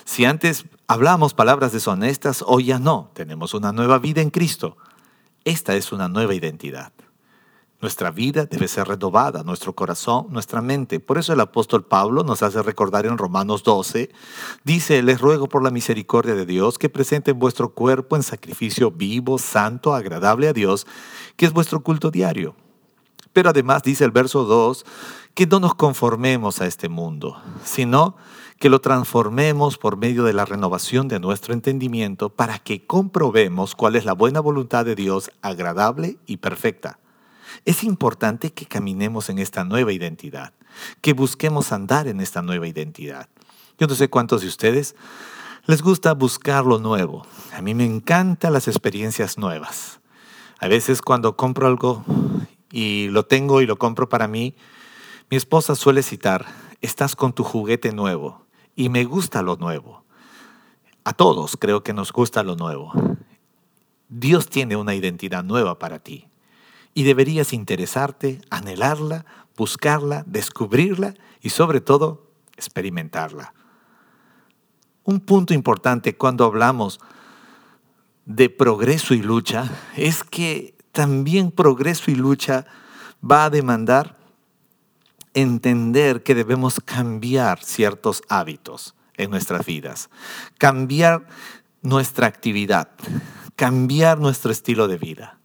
Si 0.05 0.25
antes 0.25 0.65
hablábamos 0.87 1.33
palabras 1.33 1.71
deshonestas, 1.71 2.43
hoy 2.47 2.65
ya 2.65 2.79
no. 2.79 3.11
Tenemos 3.13 3.53
una 3.53 3.71
nueva 3.71 3.99
vida 3.99 4.21
en 4.21 4.29
Cristo. 4.29 4.77
Esta 5.43 5.75
es 5.75 5.91
una 5.91 6.07
nueva 6.07 6.33
identidad. 6.33 6.93
Nuestra 7.83 8.11
vida 8.11 8.45
debe 8.45 8.69
ser 8.69 8.87
renovada, 8.87 9.43
nuestro 9.43 9.73
corazón, 9.75 10.27
nuestra 10.29 10.61
mente. 10.61 11.01
Por 11.01 11.17
eso 11.17 11.33
el 11.33 11.41
apóstol 11.41 11.83
Pablo 11.83 12.23
nos 12.23 12.41
hace 12.41 12.61
recordar 12.61 13.05
en 13.05 13.17
Romanos 13.17 13.61
12, 13.63 14.09
dice, 14.63 15.03
les 15.03 15.19
ruego 15.19 15.49
por 15.49 15.61
la 15.61 15.69
misericordia 15.69 16.33
de 16.33 16.45
Dios 16.45 16.77
que 16.77 16.87
presenten 16.87 17.37
vuestro 17.37 17.73
cuerpo 17.73 18.15
en 18.15 18.23
sacrificio 18.23 18.89
vivo, 18.89 19.37
santo, 19.37 19.93
agradable 19.93 20.47
a 20.47 20.53
Dios, 20.53 20.87
que 21.35 21.45
es 21.45 21.51
vuestro 21.51 21.83
culto 21.83 22.09
diario. 22.09 22.55
Pero 23.33 23.49
además 23.49 23.83
dice 23.83 24.05
el 24.05 24.11
verso 24.11 24.45
2 24.45 24.85
que 25.33 25.45
no 25.45 25.59
nos 25.59 25.75
conformemos 25.75 26.61
a 26.61 26.67
este 26.67 26.87
mundo, 26.87 27.41
sino 27.65 28.15
que 28.59 28.69
lo 28.69 28.79
transformemos 28.79 29.77
por 29.77 29.97
medio 29.97 30.23
de 30.23 30.31
la 30.31 30.45
renovación 30.45 31.09
de 31.09 31.19
nuestro 31.19 31.53
entendimiento 31.53 32.29
para 32.29 32.59
que 32.59 32.87
comprobemos 32.87 33.75
cuál 33.75 33.97
es 33.97 34.05
la 34.05 34.13
buena 34.13 34.39
voluntad 34.39 34.85
de 34.85 34.95
Dios 34.95 35.31
agradable 35.41 36.15
y 36.25 36.37
perfecta. 36.37 36.99
Es 37.65 37.83
importante 37.83 38.51
que 38.51 38.65
caminemos 38.65 39.29
en 39.29 39.39
esta 39.39 39.63
nueva 39.63 39.93
identidad, 39.93 40.53
que 41.01 41.13
busquemos 41.13 41.71
andar 41.71 42.07
en 42.07 42.19
esta 42.19 42.41
nueva 42.41 42.67
identidad. 42.67 43.29
Yo 43.77 43.87
no 43.87 43.95
sé 43.95 44.09
cuántos 44.09 44.41
de 44.41 44.47
ustedes 44.47 44.95
les 45.65 45.81
gusta 45.81 46.13
buscar 46.13 46.65
lo 46.65 46.79
nuevo. 46.79 47.25
A 47.53 47.61
mí 47.61 47.73
me 47.73 47.85
encantan 47.85 48.53
las 48.53 48.67
experiencias 48.67 49.37
nuevas. 49.37 49.99
A 50.59 50.67
veces 50.67 51.01
cuando 51.01 51.35
compro 51.35 51.67
algo 51.67 52.03
y 52.71 53.07
lo 53.09 53.25
tengo 53.25 53.61
y 53.61 53.65
lo 53.65 53.77
compro 53.77 54.09
para 54.09 54.27
mí, 54.27 54.55
mi 55.29 55.37
esposa 55.37 55.75
suele 55.75 56.03
citar, 56.03 56.45
estás 56.81 57.15
con 57.15 57.33
tu 57.33 57.43
juguete 57.43 57.91
nuevo 57.91 58.45
y 58.75 58.89
me 58.89 59.05
gusta 59.05 59.41
lo 59.41 59.55
nuevo. 59.55 60.03
A 61.05 61.13
todos 61.13 61.57
creo 61.57 61.83
que 61.83 61.93
nos 61.93 62.11
gusta 62.11 62.43
lo 62.43 62.55
nuevo. 62.55 62.91
Dios 64.09 64.47
tiene 64.47 64.75
una 64.75 64.95
identidad 64.95 65.43
nueva 65.43 65.79
para 65.79 65.99
ti 65.99 66.27
y 66.93 67.03
deberías 67.03 67.53
interesarte, 67.53 68.41
anhelarla, 68.49 69.25
buscarla, 69.57 70.23
descubrirla 70.27 71.13
y 71.41 71.49
sobre 71.49 71.81
todo 71.81 72.31
experimentarla. 72.57 73.53
Un 75.03 75.19
punto 75.19 75.53
importante 75.53 76.15
cuando 76.15 76.45
hablamos 76.45 76.99
de 78.25 78.49
progreso 78.49 79.13
y 79.13 79.21
lucha 79.21 79.69
es 79.97 80.23
que 80.23 80.75
también 80.91 81.51
progreso 81.51 82.11
y 82.11 82.15
lucha 82.15 82.65
va 83.23 83.45
a 83.45 83.49
demandar 83.49 84.17
entender 85.33 86.23
que 86.23 86.35
debemos 86.35 86.79
cambiar 86.79 87.63
ciertos 87.63 88.21
hábitos 88.29 88.95
en 89.17 89.31
nuestras 89.31 89.65
vidas, 89.65 90.09
cambiar 90.57 91.27
nuestra 91.81 92.27
actividad, 92.27 92.89
cambiar 93.55 94.19
nuestro 94.19 94.51
estilo 94.51 94.87
de 94.87 94.97
vida. 94.97 95.39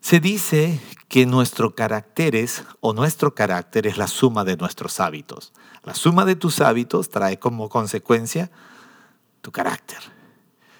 Se 0.00 0.20
dice 0.20 0.80
que 1.08 1.26
nuestro 1.26 1.74
carácter 1.74 2.36
es, 2.36 2.64
o 2.80 2.92
nuestro 2.92 3.34
carácter 3.34 3.86
es 3.86 3.98
la 3.98 4.06
suma 4.06 4.44
de 4.44 4.56
nuestros 4.56 5.00
hábitos. 5.00 5.52
La 5.84 5.94
suma 5.94 6.24
de 6.24 6.36
tus 6.36 6.60
hábitos 6.60 7.08
trae 7.08 7.38
como 7.38 7.68
consecuencia 7.68 8.50
tu 9.40 9.50
carácter. 9.52 9.98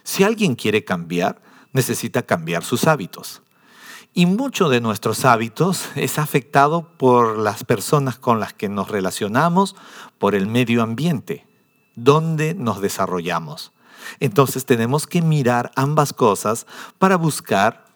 Si 0.02 0.24
alguien 0.24 0.54
quiere 0.54 0.84
cambiar, 0.84 1.40
necesita 1.72 2.22
cambiar 2.22 2.64
sus 2.64 2.86
hábitos. 2.86 3.42
Y 4.14 4.26
mucho 4.26 4.68
de 4.68 4.80
nuestros 4.80 5.24
hábitos 5.24 5.88
es 5.94 6.18
afectado 6.18 6.96
por 6.96 7.38
las 7.38 7.64
personas 7.64 8.18
con 8.18 8.40
las 8.40 8.52
que 8.52 8.68
nos 8.68 8.88
relacionamos, 8.90 9.76
por 10.18 10.34
el 10.34 10.46
medio 10.46 10.82
ambiente, 10.82 11.46
donde 11.94 12.54
nos 12.54 12.80
desarrollamos. 12.80 13.72
Entonces 14.20 14.64
tenemos 14.64 15.06
que 15.06 15.22
mirar 15.22 15.70
ambas 15.76 16.12
cosas 16.12 16.66
para 16.98 17.16
buscar, 17.16 17.87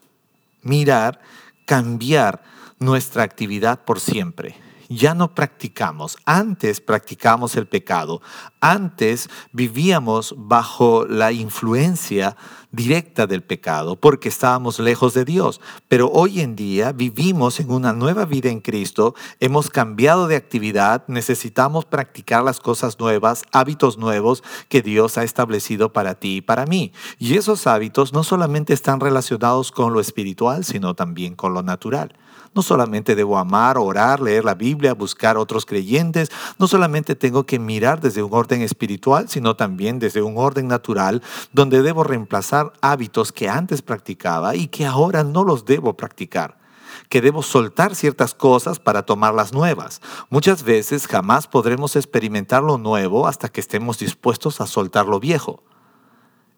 mirar, 0.63 1.21
cambiar 1.65 2.43
nuestra 2.79 3.23
actividad 3.23 3.85
por 3.85 4.01
siempre 4.01 4.57
ya 4.97 5.15
no 5.15 5.35
practicamos. 5.35 6.17
Antes 6.25 6.81
practicamos 6.81 7.57
el 7.57 7.67
pecado. 7.67 8.21
Antes 8.61 9.29
vivíamos 9.53 10.35
bajo 10.37 11.07
la 11.07 11.33
influencia 11.33 12.37
directa 12.73 13.27
del 13.27 13.43
pecado 13.43 13.97
porque 13.97 14.29
estábamos 14.29 14.81
lejos 14.81 15.15
de 15.15 15.25
Dios. 15.25 15.61
Pero 15.89 16.11
hoy 16.11 16.41
en 16.41 16.57
día 16.57 16.93
vivimos 16.93 17.61
en 17.61 17.71
una 17.71 17.93
nueva 17.93 18.25
vida 18.25 18.51
en 18.51 18.61
Cristo. 18.61 19.15
Hemos 19.39 19.71
cambiado 19.71 20.27
de 20.27 20.37
actividad. 20.37 21.05
Necesitamos 21.07 21.85
practicar 21.85 22.43
las 22.43 22.59
cosas 22.59 22.99
nuevas, 22.99 23.45
hábitos 23.53 23.99
nuevos 23.99 24.43
que 24.69 24.83
Dios 24.83 25.19
ha 25.19 25.23
establecido 25.23 25.93
para 25.93 26.15
ti 26.15 26.37
y 26.37 26.41
para 26.41 26.67
mí. 26.67 26.93
Y 27.19 27.37
esos 27.37 27.67
hábitos 27.67 28.13
no 28.13 28.25
solamente 28.25 28.73
están 28.73 29.01
relacionados 29.01 29.71
con 29.71 29.93
lo 29.93 30.01
espiritual, 30.01 30.65
sino 30.65 30.95
también 30.95 31.35
con 31.35 31.55
lo 31.55 31.63
natural. 31.63 32.15
No 32.55 32.61
solamente 32.61 33.15
debo 33.15 33.39
amar, 33.39 33.79
orar, 33.79 34.21
leer 34.21 34.45
la 34.45 34.55
Biblia, 34.55 34.93
buscar 34.93 35.39
otros 35.39 35.65
creyentes. 35.65 36.31
No 36.59 36.69
solamente 36.69 37.15
tengo 37.15 37.45
que 37.45 37.59
mirar 37.59 38.01
desde 38.01 38.23
un 38.23 38.33
orden 38.35 38.61
espiritual, 38.61 39.29
sino 39.29 39.57
también 39.57 39.99
desde 39.99 40.21
un 40.21 40.37
orden 40.37 40.69
natural, 40.69 41.23
donde 41.53 41.83
debo 41.83 42.05
reemplazar 42.05 42.62
hábitos 42.81 43.33
que 43.33 43.49
antes 43.49 43.83
practicaba 43.83 44.55
y 44.55 44.69
que 44.69 44.87
ahora 44.87 45.25
no 45.25 45.45
los 45.45 45.65
debo 45.65 45.97
practicar 45.97 46.63
que 47.09 47.21
debo 47.21 47.43
soltar 47.43 47.95
ciertas 47.95 48.35
cosas 48.35 48.79
para 48.79 49.05
tomar 49.05 49.35
las 49.35 49.53
nuevas. 49.53 50.01
Muchas 50.31 50.63
veces 50.63 51.07
jamás 51.07 51.47
podremos 51.47 51.97
experimentar 51.97 52.63
lo 52.63 52.79
nuevo 52.79 53.27
hasta 53.27 53.49
que 53.49 53.61
estemos 53.61 53.99
dispuestos 53.99 54.61
a 54.61 54.67
soltar 54.67 55.07
lo 55.07 55.21
viejo. 55.21 55.63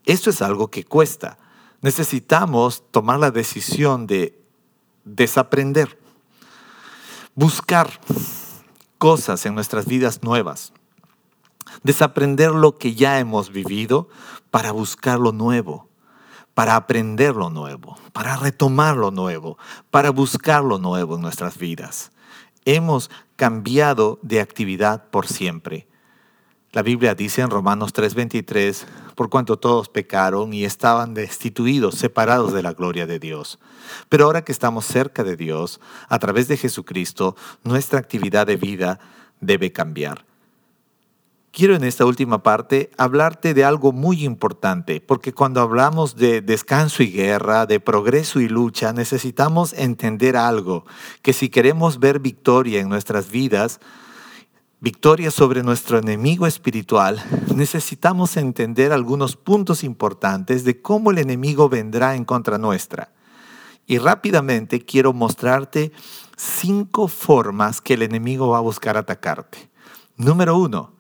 Esto 0.05 0.31
es 0.31 0.43
algo 0.43 0.69
que 0.69 0.85
cuesta. 0.85 1.39
Necesitamos 1.81 2.83
tomar 2.91 3.19
la 3.19 3.31
decisión 3.31 4.07
de 4.07 4.41
desaprender, 5.05 5.99
buscar 7.35 7.91
cosas 8.99 9.45
en 9.47 9.55
nuestras 9.55 9.87
vidas 9.87 10.23
nuevas, 10.23 10.73
desaprender 11.83 12.53
lo 12.53 12.79
que 12.79 12.95
ya 12.95 13.19
hemos 13.19 13.51
vivido 13.51 14.09
para 14.51 14.73
buscar 14.73 15.19
lo 15.19 15.33
nuevo, 15.33 15.89
para 16.55 16.77
aprender 16.77 17.35
lo 17.35 17.51
nuevo, 17.51 17.99
para 18.13 18.37
retomar 18.37 18.97
lo 18.97 19.11
nuevo, 19.11 19.59
para 19.91 20.11
buscar 20.11 20.63
lo 20.63 20.79
nuevo 20.79 21.17
en 21.17 21.23
nuestras 21.23 21.59
vidas. 21.59 22.13
Hemos 22.65 23.11
cambiado 23.37 24.19
de 24.23 24.41
actividad 24.41 25.11
por 25.11 25.27
siempre. 25.27 25.87
La 26.73 26.83
Biblia 26.83 27.15
dice 27.15 27.41
en 27.41 27.51
Romanos 27.51 27.93
3:23, 27.93 28.87
por 29.15 29.31
cuanto 29.31 29.59
todos 29.59 29.89
pecaron 29.89 30.53
y 30.53 30.65
estaban 30.65 31.15
destituidos, 31.15 31.95
separados 31.95 32.53
de 32.53 32.63
la 32.63 32.73
gloria 32.73 33.07
de 33.07 33.21
Dios. 33.21 33.61
Pero 34.09 34.25
ahora 34.25 34.45
que 34.45 34.51
estamos 34.51 34.85
cerca 34.85 35.23
de 35.23 35.37
Dios, 35.37 35.81
a 36.09 36.19
través 36.19 36.49
de 36.49 36.57
Jesucristo, 36.57 37.37
nuestra 37.63 38.01
actividad 38.01 38.47
de 38.47 38.57
vida 38.57 38.99
debe 39.41 39.73
cambiar. 39.73 40.25
Quiero 41.55 41.77
en 41.77 41.85
esta 41.85 42.05
última 42.05 42.43
parte 42.43 42.91
hablarte 42.99 43.55
de 43.55 43.65
algo 43.65 43.93
muy 43.93 44.25
importante, 44.25 45.01
porque 45.01 45.33
cuando 45.33 45.61
hablamos 45.61 46.17
de 46.17 46.41
descanso 46.41 47.05
y 47.05 47.13
guerra, 47.13 47.65
de 47.67 47.79
progreso 47.79 48.41
y 48.41 48.49
lucha, 48.49 48.93
necesitamos 48.93 49.73
entender 49.73 50.37
algo, 50.37 50.85
que 51.23 51.33
si 51.33 51.51
queremos 51.51 52.01
ver 52.01 52.19
victoria 52.19 52.81
en 52.81 52.89
nuestras 52.89 53.31
vidas, 53.31 53.79
victoria 54.81 55.31
sobre 55.31 55.63
nuestro 55.63 55.99
enemigo 55.99 56.49
espiritual, 56.49 57.23
necesitamos 57.55 58.37
entender 58.37 58.91
algunos 58.91 59.37
puntos 59.37 59.85
importantes 59.85 60.65
de 60.65 60.83
cómo 60.83 61.13
el 61.13 61.19
enemigo 61.19 61.69
vendrá 61.69 62.17
en 62.17 62.25
contra 62.25 62.59
nuestra. 62.59 63.13
Y 63.87 63.99
rápidamente 63.99 64.85
quiero 64.85 65.13
mostrarte 65.13 65.93
cinco 66.37 67.07
formas 67.07 67.81
que 67.81 67.95
el 67.95 68.03
enemigo 68.03 68.49
va 68.49 68.59
a 68.59 68.63
buscar 68.63 68.97
atacarte. 68.97 69.71
Número 70.17 70.59
uno, 70.59 70.95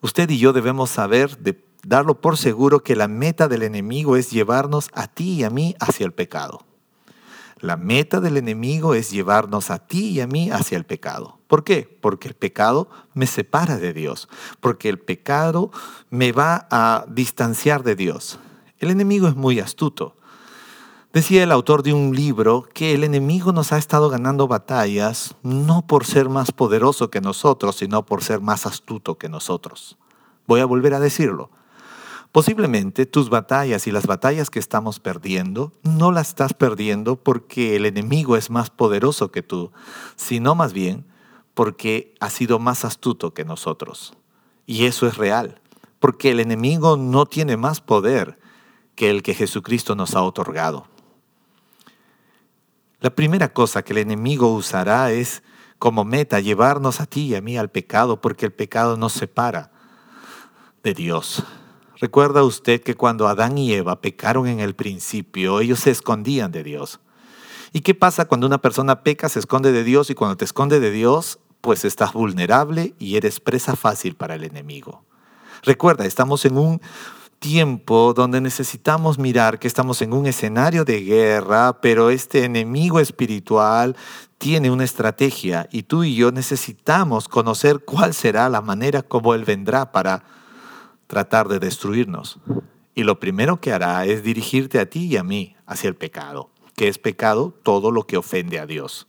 usted 0.00 0.30
y 0.30 0.38
yo 0.38 0.52
debemos 0.52 0.90
saber, 0.90 1.38
darlo 1.82 2.20
por 2.20 2.36
seguro, 2.36 2.82
que 2.82 2.96
la 2.96 3.08
meta 3.08 3.48
del 3.48 3.62
enemigo 3.62 4.16
es 4.16 4.30
llevarnos 4.30 4.88
a 4.92 5.08
ti 5.08 5.34
y 5.34 5.44
a 5.44 5.50
mí 5.50 5.74
hacia 5.80 6.06
el 6.06 6.12
pecado. 6.12 6.64
La 7.60 7.76
meta 7.76 8.20
del 8.20 8.38
enemigo 8.38 8.94
es 8.94 9.10
llevarnos 9.10 9.70
a 9.70 9.78
ti 9.86 10.08
y 10.08 10.20
a 10.20 10.26
mí 10.26 10.50
hacia 10.50 10.78
el 10.78 10.84
pecado. 10.84 11.38
¿Por 11.46 11.62
qué? 11.62 11.98
Porque 12.00 12.28
el 12.28 12.34
pecado 12.34 12.88
me 13.12 13.26
separa 13.26 13.76
de 13.76 13.92
Dios, 13.92 14.28
porque 14.60 14.88
el 14.88 14.98
pecado 14.98 15.70
me 16.08 16.32
va 16.32 16.66
a 16.70 17.04
distanciar 17.08 17.82
de 17.82 17.96
Dios. 17.96 18.38
El 18.78 18.90
enemigo 18.90 19.28
es 19.28 19.36
muy 19.36 19.60
astuto. 19.60 20.16
Decía 21.12 21.42
el 21.42 21.50
autor 21.50 21.82
de 21.82 21.92
un 21.92 22.14
libro 22.14 22.68
que 22.72 22.94
el 22.94 23.02
enemigo 23.02 23.52
nos 23.52 23.72
ha 23.72 23.78
estado 23.78 24.10
ganando 24.10 24.46
batallas 24.46 25.34
no 25.42 25.84
por 25.84 26.06
ser 26.06 26.28
más 26.28 26.52
poderoso 26.52 27.10
que 27.10 27.20
nosotros, 27.20 27.74
sino 27.74 28.06
por 28.06 28.22
ser 28.22 28.40
más 28.40 28.64
astuto 28.64 29.18
que 29.18 29.28
nosotros. 29.28 29.98
Voy 30.46 30.60
a 30.60 30.66
volver 30.66 30.94
a 30.94 31.00
decirlo. 31.00 31.50
Posiblemente 32.30 33.06
tus 33.06 33.28
batallas 33.28 33.88
y 33.88 33.90
las 33.90 34.06
batallas 34.06 34.50
que 34.50 34.60
estamos 34.60 35.00
perdiendo 35.00 35.72
no 35.82 36.12
las 36.12 36.28
estás 36.28 36.54
perdiendo 36.54 37.16
porque 37.16 37.74
el 37.74 37.86
enemigo 37.86 38.36
es 38.36 38.48
más 38.48 38.70
poderoso 38.70 39.32
que 39.32 39.42
tú, 39.42 39.72
sino 40.14 40.54
más 40.54 40.72
bien 40.72 41.06
porque 41.54 42.14
ha 42.20 42.30
sido 42.30 42.60
más 42.60 42.84
astuto 42.84 43.34
que 43.34 43.44
nosotros. 43.44 44.14
Y 44.64 44.86
eso 44.86 45.08
es 45.08 45.16
real, 45.16 45.60
porque 45.98 46.30
el 46.30 46.38
enemigo 46.38 46.96
no 46.96 47.26
tiene 47.26 47.56
más 47.56 47.80
poder 47.80 48.38
que 48.94 49.10
el 49.10 49.24
que 49.24 49.34
Jesucristo 49.34 49.96
nos 49.96 50.14
ha 50.14 50.22
otorgado. 50.22 50.86
La 53.00 53.10
primera 53.10 53.52
cosa 53.52 53.82
que 53.82 53.94
el 53.94 53.98
enemigo 53.98 54.52
usará 54.54 55.10
es 55.10 55.42
como 55.78 56.04
meta 56.04 56.38
llevarnos 56.40 57.00
a 57.00 57.06
ti 57.06 57.28
y 57.28 57.34
a 57.34 57.40
mí 57.40 57.56
al 57.56 57.70
pecado, 57.70 58.20
porque 58.20 58.44
el 58.44 58.52
pecado 58.52 58.98
nos 58.98 59.14
separa 59.14 59.72
de 60.82 60.92
Dios. 60.92 61.42
¿Recuerda 61.98 62.42
usted 62.42 62.82
que 62.82 62.94
cuando 62.94 63.26
Adán 63.26 63.56
y 63.56 63.72
Eva 63.72 64.02
pecaron 64.02 64.46
en 64.46 64.60
el 64.60 64.74
principio, 64.74 65.60
ellos 65.60 65.80
se 65.80 65.90
escondían 65.90 66.52
de 66.52 66.62
Dios? 66.62 67.00
¿Y 67.72 67.80
qué 67.80 67.94
pasa 67.94 68.26
cuando 68.26 68.46
una 68.46 68.58
persona 68.58 69.02
peca, 69.02 69.30
se 69.30 69.38
esconde 69.38 69.72
de 69.72 69.84
Dios 69.84 70.10
y 70.10 70.14
cuando 70.14 70.36
te 70.36 70.44
esconde 70.44 70.80
de 70.80 70.90
Dios, 70.90 71.38
pues 71.62 71.86
estás 71.86 72.12
vulnerable 72.12 72.94
y 72.98 73.16
eres 73.16 73.40
presa 73.40 73.76
fácil 73.76 74.14
para 74.14 74.34
el 74.34 74.44
enemigo? 74.44 75.04
Recuerda, 75.62 76.04
estamos 76.04 76.44
en 76.44 76.58
un 76.58 76.80
tiempo 77.40 78.12
donde 78.14 78.40
necesitamos 78.42 79.18
mirar 79.18 79.58
que 79.58 79.66
estamos 79.66 80.02
en 80.02 80.12
un 80.12 80.26
escenario 80.26 80.84
de 80.84 81.00
guerra, 81.00 81.80
pero 81.80 82.10
este 82.10 82.44
enemigo 82.44 83.00
espiritual 83.00 83.96
tiene 84.36 84.70
una 84.70 84.84
estrategia 84.84 85.66
y 85.72 85.84
tú 85.84 86.04
y 86.04 86.14
yo 86.14 86.32
necesitamos 86.32 87.28
conocer 87.28 87.80
cuál 87.80 88.12
será 88.12 88.48
la 88.50 88.60
manera 88.60 89.02
como 89.02 89.34
él 89.34 89.44
vendrá 89.44 89.90
para 89.90 90.22
tratar 91.06 91.48
de 91.48 91.58
destruirnos. 91.58 92.38
Y 92.94 93.04
lo 93.04 93.18
primero 93.18 93.58
que 93.58 93.72
hará 93.72 94.04
es 94.04 94.22
dirigirte 94.22 94.78
a 94.78 94.86
ti 94.86 95.06
y 95.06 95.16
a 95.16 95.24
mí 95.24 95.56
hacia 95.66 95.88
el 95.88 95.96
pecado, 95.96 96.50
que 96.76 96.88
es 96.88 96.98
pecado 96.98 97.54
todo 97.62 97.90
lo 97.90 98.06
que 98.06 98.18
ofende 98.18 98.58
a 98.58 98.66
Dios. 98.66 99.08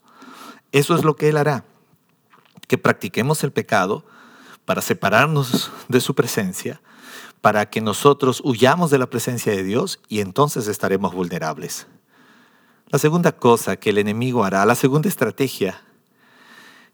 Eso 0.72 0.96
es 0.96 1.04
lo 1.04 1.18
que 1.18 1.28
él 1.28 1.38
hará, 1.38 1.66
que 2.70 2.78
practiquemos 2.78 3.44
el 3.44 3.52
pecado 3.52 4.06
para 4.64 4.82
separarnos 4.82 5.70
de 5.90 6.00
su 6.00 6.16
presencia 6.16 6.82
para 7.42 7.70
que 7.70 7.82
nosotros 7.82 8.42
huyamos 8.46 8.92
de 8.92 9.00
la 9.00 9.10
presencia 9.10 9.52
de 9.52 9.64
Dios 9.64 10.00
y 10.08 10.22
entonces 10.22 10.68
estaremos 10.68 11.14
vulnerables. 11.14 11.88
La 12.88 13.00
segunda 13.00 13.32
cosa 13.32 13.78
que 13.78 13.90
el 13.90 13.98
enemigo 13.98 14.44
hará, 14.44 14.66
la 14.66 14.76
segunda 14.76 15.10
estrategia, 15.10 15.82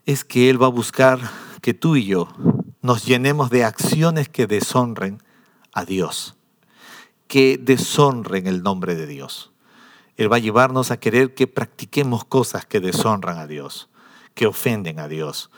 es 0.05 0.23
que 0.23 0.49
Él 0.49 0.61
va 0.61 0.67
a 0.67 0.69
buscar 0.71 1.19
que 1.61 1.73
tú 1.73 1.97
y 1.97 2.05
yo 2.05 2.29
nos 2.81 3.05
llenemos 3.05 3.49
de 3.49 3.65
acciones 3.65 4.29
que 4.29 4.47
deshonren 4.47 5.21
a 5.73 5.83
Dios, 5.83 6.37
que 7.27 7.57
deshonren 7.61 8.47
el 8.47 8.63
nombre 8.63 8.95
de 8.95 9.05
Dios. 9.05 9.51
Él 10.15 10.31
va 10.31 10.37
a 10.37 10.39
llevarnos 10.39 10.91
a 10.91 10.97
querer 10.97 11.35
que 11.35 11.47
practiquemos 11.47 12.23
cosas 12.23 12.65
que 12.65 12.79
deshonran 12.79 13.37
a 13.37 13.47
Dios, 13.47 13.89
que 14.33 14.47
ofenden 14.47 14.99
a 14.99 15.07
Dios. 15.07 15.51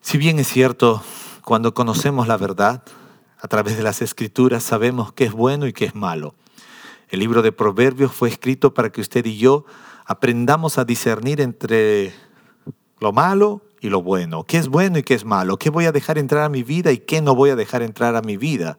Si 0.00 0.16
bien 0.16 0.38
es 0.38 0.48
cierto, 0.48 1.02
cuando 1.44 1.74
conocemos 1.74 2.28
la 2.28 2.36
verdad, 2.36 2.84
a 3.44 3.46
través 3.46 3.76
de 3.76 3.82
las 3.82 4.00
escrituras 4.00 4.62
sabemos 4.62 5.12
qué 5.12 5.24
es 5.24 5.32
bueno 5.32 5.66
y 5.66 5.74
qué 5.74 5.84
es 5.84 5.94
malo. 5.94 6.34
El 7.10 7.20
libro 7.20 7.42
de 7.42 7.52
Proverbios 7.52 8.10
fue 8.10 8.30
escrito 8.30 8.72
para 8.72 8.90
que 8.90 9.02
usted 9.02 9.26
y 9.26 9.36
yo 9.36 9.66
aprendamos 10.06 10.78
a 10.78 10.86
discernir 10.86 11.42
entre 11.42 12.14
lo 13.00 13.12
malo 13.12 13.60
y 13.82 13.90
lo 13.90 14.00
bueno. 14.00 14.44
¿Qué 14.44 14.56
es 14.56 14.68
bueno 14.68 14.96
y 14.96 15.02
qué 15.02 15.12
es 15.12 15.26
malo? 15.26 15.58
¿Qué 15.58 15.68
voy 15.68 15.84
a 15.84 15.92
dejar 15.92 16.16
entrar 16.16 16.42
a 16.42 16.48
mi 16.48 16.62
vida 16.62 16.90
y 16.90 16.96
qué 16.96 17.20
no 17.20 17.34
voy 17.34 17.50
a 17.50 17.54
dejar 17.54 17.82
entrar 17.82 18.16
a 18.16 18.22
mi 18.22 18.38
vida? 18.38 18.78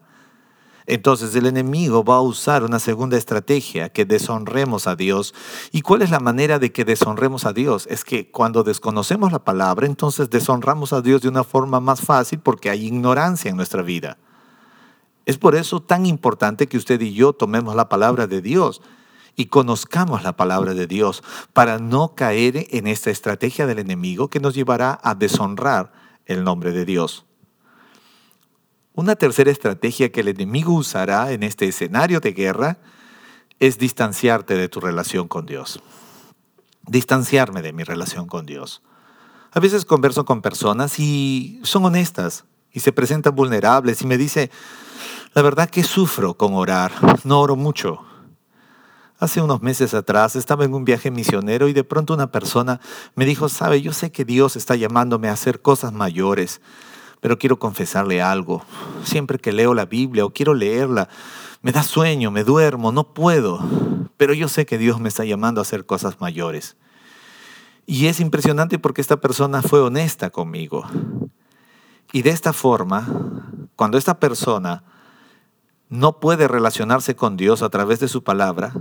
Entonces 0.88 1.36
el 1.36 1.45
enemigo 1.45 2.03
va 2.03 2.15
a 2.15 2.22
usar 2.22 2.63
una 2.63 2.79
segunda 2.79 3.17
estrategia, 3.17 3.89
que 3.89 4.05
deshonremos 4.05 4.88
a 4.88 4.95
Dios. 4.95 5.36
¿Y 5.74 5.81
cuál 5.81 6.01
es 6.01 6.10
la 6.10 6.19
manera 6.19 6.57
de 6.57 6.72
que 6.72 6.86
deshonremos 6.86 7.45
a 7.45 7.53
Dios? 7.53 7.86
Es 7.91 8.03
que 8.03 8.31
cuando 8.31 8.63
desconocemos 8.63 9.31
la 9.31 9.43
palabra, 9.43 9.86
entonces 9.86 10.31
deshonramos 10.31 10.91
a 10.91 11.03
Dios 11.03 11.22
de 11.22 11.29
una 11.29 11.43
forma 11.43 11.79
más 11.79 12.01
fácil 12.01 12.39
porque 12.39 12.72
hay 12.72 12.88
ignorancia 12.88 13.51
en 13.51 13.57
nuestra 13.57 13.84
vida. 13.84 14.17
Es 15.25 15.38
por 15.38 15.55
eso 15.55 15.82
tan 15.82 16.05
importante 16.05 16.67
que 16.67 16.77
usted 16.77 17.01
y 17.01 17.13
yo 17.13 17.34
tomemos 17.34 17.75
la 17.75 17.89
palabra 17.89 18.27
de 18.27 18.41
Dios 18.41 18.82
y 19.36 19.48
conozcamos 19.48 20.24
la 20.24 20.38
palabra 20.38 20.74
de 20.74 20.88
Dios 20.88 21.24
para 21.53 21.79
no 21.79 22.15
caer 22.15 22.67
en 22.72 22.88
esta 22.88 23.12
estrategia 23.12 23.65
del 23.65 23.79
enemigo 23.79 24.29
que 24.29 24.39
nos 24.39 24.53
llevará 24.53 25.00
a 25.03 25.15
deshonrar 25.15 25.91
el 26.25 26.44
nombre 26.44 26.72
de 26.72 26.86
Dios. 26.86 27.25
Una 28.94 29.15
tercera 29.15 29.51
estrategia 29.51 30.12
que 30.12 30.22
el 30.22 30.29
enemigo 30.29 30.74
usará 30.74 31.32
en 31.32 31.44
este 31.44 31.67
escenario 31.67 32.22
de 32.22 32.32
guerra 32.32 32.77
es 33.60 33.77
distanciarte 33.77 34.55
de 34.55 34.70
tu 34.70 34.79
relación 34.79 35.27
con 35.27 35.46
Dios. 35.46 35.82
Distanciarme 36.88 37.62
de 37.62 37.74
mi 37.74 37.84
relación 37.84 38.27
con 38.27 38.46
Dios. 38.46 38.82
A 39.51 39.60
veces 39.60 39.86
converso 39.86 40.24
con 40.24 40.41
personas 40.41 41.00
y 41.00 41.60
son 41.63 41.84
honestas 41.86 42.45
y 42.71 42.82
se 42.82 42.91
presentan 42.91 43.36
vulnerables 43.36 44.02
y 44.02 44.08
me 44.08 44.17
dice, 44.17 44.50
la 45.36 45.41
verdad 45.41 45.69
que 45.69 45.84
sufro 45.84 46.36
con 46.36 46.54
orar, 46.54 46.93
no 47.26 47.41
oro 47.41 47.58
mucho. 47.58 48.00
Hace 49.19 49.41
unos 49.41 49.62
meses 49.62 49.93
atrás 49.93 50.38
estaba 50.38 50.63
en 50.63 50.74
un 50.74 50.86
viaje 50.86 51.12
misionero 51.12 51.67
y 51.67 51.74
de 51.74 51.84
pronto 51.84 52.13
una 52.13 52.32
persona 52.32 52.80
me 53.15 53.26
dijo, 53.26 53.50
sabe, 53.50 53.82
yo 53.82 53.91
sé 53.91 54.13
que 54.13 54.24
Dios 54.24 54.56
está 54.56 54.78
llamándome 54.78 55.28
a 55.28 55.34
hacer 55.34 55.62
cosas 55.62 55.91
mayores, 55.91 56.62
pero 57.19 57.38
quiero 57.38 57.60
confesarle 57.60 58.21
algo. 58.21 58.63
Siempre 59.04 59.38
que 59.38 59.52
leo 59.52 59.74
la 59.74 59.86
Biblia 59.86 60.24
o 60.24 60.30
quiero 60.30 60.54
leerla, 60.54 61.10
me 61.62 61.74
da 61.74 61.84
sueño, 61.84 62.32
me 62.32 62.45
duermo, 62.45 62.93
no 62.93 63.13
puedo, 63.13 63.60
pero 64.15 64.34
yo 64.34 64.48
sé 64.48 64.65
que 64.65 64.78
Dios 64.78 65.02
me 65.02 65.10
está 65.10 65.26
llamando 65.26 65.60
a 65.60 65.63
hacer 65.63 65.86
cosas 65.86 66.21
mayores. 66.21 66.78
Y 67.86 68.08
es 68.08 68.21
impresionante 68.21 68.80
porque 68.80 69.02
esta 69.02 69.19
persona 69.19 69.62
fue 69.62 69.82
honesta 69.82 70.30
conmigo. 70.30 70.86
Y 72.13 72.21
de 72.21 72.30
esta 72.30 72.54
forma, 72.54 73.06
cuando 73.76 73.98
esta 73.98 74.17
persona 74.17 74.86
no 75.89 76.19
puede 76.19 76.48
relacionarse 76.48 77.15
con 77.15 77.38
Dios 77.38 77.62
a 77.62 77.69
través 77.69 78.00
de 78.00 78.08
su 78.08 78.24
palabra, 78.24 78.74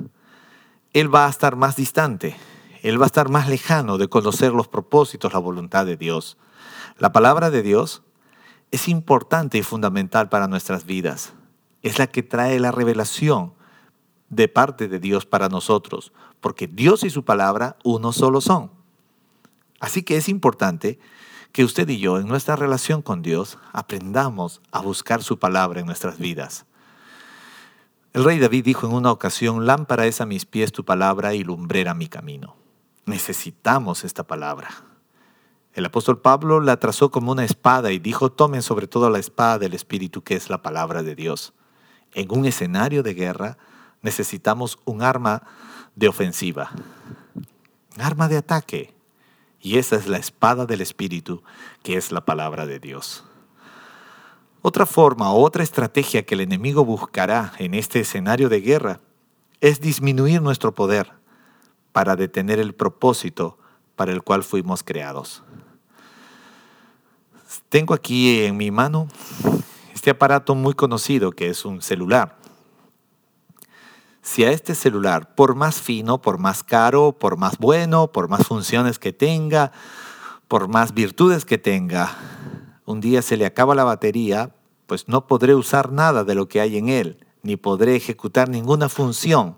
él 0.93 1.13
va 1.13 1.27
a 1.27 1.31
estar 1.31 1.57
más 1.57 1.77
distante, 1.77 2.37
él 2.83 3.01
va 3.01 3.07
a 3.07 3.07
estar 3.07 3.29
más 3.29 3.49
lejano 3.49 3.99
de 3.99 4.09
conocer 4.09 4.53
los 4.53 4.69
propósitos, 4.69 5.33
la 5.33 5.39
voluntad 5.39 5.87
de 5.87 5.97
Dios. 5.97 6.37
La 6.99 7.13
palabra 7.13 7.51
de 7.51 7.63
Dios 7.63 8.03
es 8.71 8.89
importante 8.89 9.59
y 9.59 9.63
fundamental 9.63 10.29
para 10.29 10.49
nuestras 10.49 10.85
vidas. 10.85 11.33
Es 11.83 11.99
la 11.99 12.07
que 12.07 12.23
trae 12.23 12.61
la 12.61 12.73
revelación 12.73 13.55
de 14.29 14.49
parte 14.49 14.89
de 14.89 14.99
Dios 14.99 15.27
para 15.27 15.49
nosotros, 15.49 16.13
porque 16.41 16.67
Dios 16.67 17.05
y 17.05 17.11
su 17.11 17.25
palabra 17.25 17.77
uno 17.85 18.13
solo 18.13 18.41
son. 18.41 18.71
Así 19.81 20.03
que 20.03 20.17
es 20.17 20.29
importante 20.29 20.99
que 21.53 21.65
usted 21.65 21.89
y 21.89 21.99
yo 21.99 22.19
en 22.19 22.27
nuestra 22.27 22.57
relación 22.57 23.03
con 23.03 23.23
Dios 23.23 23.59
aprendamos 23.73 24.61
a 24.73 24.81
buscar 24.81 25.23
su 25.23 25.39
palabra 25.39 25.81
en 25.81 25.87
nuestras 25.87 26.19
vidas. 26.19 26.67
El 28.15 28.23
rey 28.23 28.39
David 28.39 28.65
dijo 28.65 28.87
en 28.87 28.93
una 28.93 29.11
ocasión, 29.11 29.67
lámpara 29.67 30.07
es 30.07 30.21
a 30.21 30.27
mis 30.27 30.47
pies 30.47 30.71
tu 30.71 30.85
palabra 30.85 31.35
y 31.35 31.43
lumbrera 31.43 31.95
mi 31.95 32.07
camino. 32.07 32.55
Necesitamos 33.07 34.05
esta 34.05 34.23
palabra. 34.23 34.69
El 35.73 35.85
apóstol 35.85 36.21
Pablo 36.21 36.61
la 36.61 36.79
trazó 36.79 37.11
como 37.11 37.33
una 37.33 37.45
espada 37.45 37.91
y 37.91 37.99
dijo, 37.99 38.31
tomen 38.31 38.63
sobre 38.63 38.87
todo 38.87 39.11
la 39.11 39.19
espada 39.19 39.59
del 39.59 39.75
Espíritu 39.75 40.23
que 40.23 40.37
es 40.37 40.49
la 40.49 40.63
palabra 40.63 41.03
de 41.03 41.17
Dios. 41.17 41.55
En 42.13 42.31
un 42.31 42.45
escenario 42.45 43.03
de 43.03 43.15
guerra 43.15 43.59
necesitamos 44.01 44.79
un 44.85 45.03
arma 45.03 45.43
de 45.97 46.07
ofensiva, 46.07 46.71
un 47.97 48.01
arma 48.01 48.29
de 48.29 48.37
ataque. 48.37 48.95
Y 49.61 49.79
esa 49.79 49.97
es 49.97 50.07
la 50.07 50.19
espada 50.19 50.67
del 50.67 50.83
Espíritu 50.83 51.43
que 51.83 51.97
es 51.97 52.13
la 52.13 52.25
palabra 52.25 52.65
de 52.65 52.79
Dios. 52.79 53.25
Otra 54.67 54.87
forma 54.87 55.31
o 55.31 55.43
otra 55.43 55.63
estrategia 55.63 56.23
que 56.23 56.35
el 56.35 56.41
enemigo 56.41 56.87
buscará 56.87 57.53
en 57.59 57.75
este 57.75 58.01
escenario 58.01 58.49
de 58.49 58.63
guerra 58.63 59.01
es 59.61 59.79
disminuir 59.79 60.41
nuestro 60.41 60.75
poder 60.75 61.13
para 61.93 62.17
detener 62.17 62.59
el 62.59 62.75
propósito 62.75 63.59
para 63.95 64.11
el 64.11 64.23
cual 64.23 64.43
fuimos 64.43 64.83
creados. 64.83 65.43
Tengo 67.69 67.93
aquí 67.93 68.47
en 68.47 68.57
mi 68.57 68.71
mano 68.71 69.07
este 69.93 70.09
aparato 70.09 70.55
muy 70.55 70.73
conocido 70.73 71.31
que 71.33 71.51
es 71.51 71.67
un 71.67 71.83
celular. 71.83 72.39
Si 74.23 74.47
a 74.47 74.51
este 74.51 74.75
celular, 74.75 75.35
por 75.35 75.55
más 75.55 75.83
fino, 75.83 76.23
por 76.23 76.39
más 76.39 76.65
caro, 76.65 77.13
por 77.13 77.37
más 77.37 77.59
bueno, 77.59 78.13
por 78.13 78.29
más 78.31 78.47
funciones 78.47 78.99
que 78.99 79.13
tenga, 79.13 79.73
por 80.49 80.69
más 80.69 80.95
virtudes 80.95 81.45
que 81.45 81.59
tenga, 81.59 82.17
un 82.87 83.01
día 83.01 83.23
se 83.23 83.37
le 83.37 83.47
acaba 83.47 83.75
la 83.75 83.85
batería, 83.85 84.54
pues 84.87 85.09
no 85.09 85.27
podré 85.27 85.55
usar 85.55 85.93
nada 85.93 86.25
de 86.25 86.35
lo 86.35 86.49
que 86.49 86.61
hay 86.61 86.77
en 86.77 86.89
él, 86.89 87.25
ni 87.43 87.57
podré 87.57 87.97
ejecutar 87.97 88.49
ninguna 88.49 88.89
función 88.89 89.57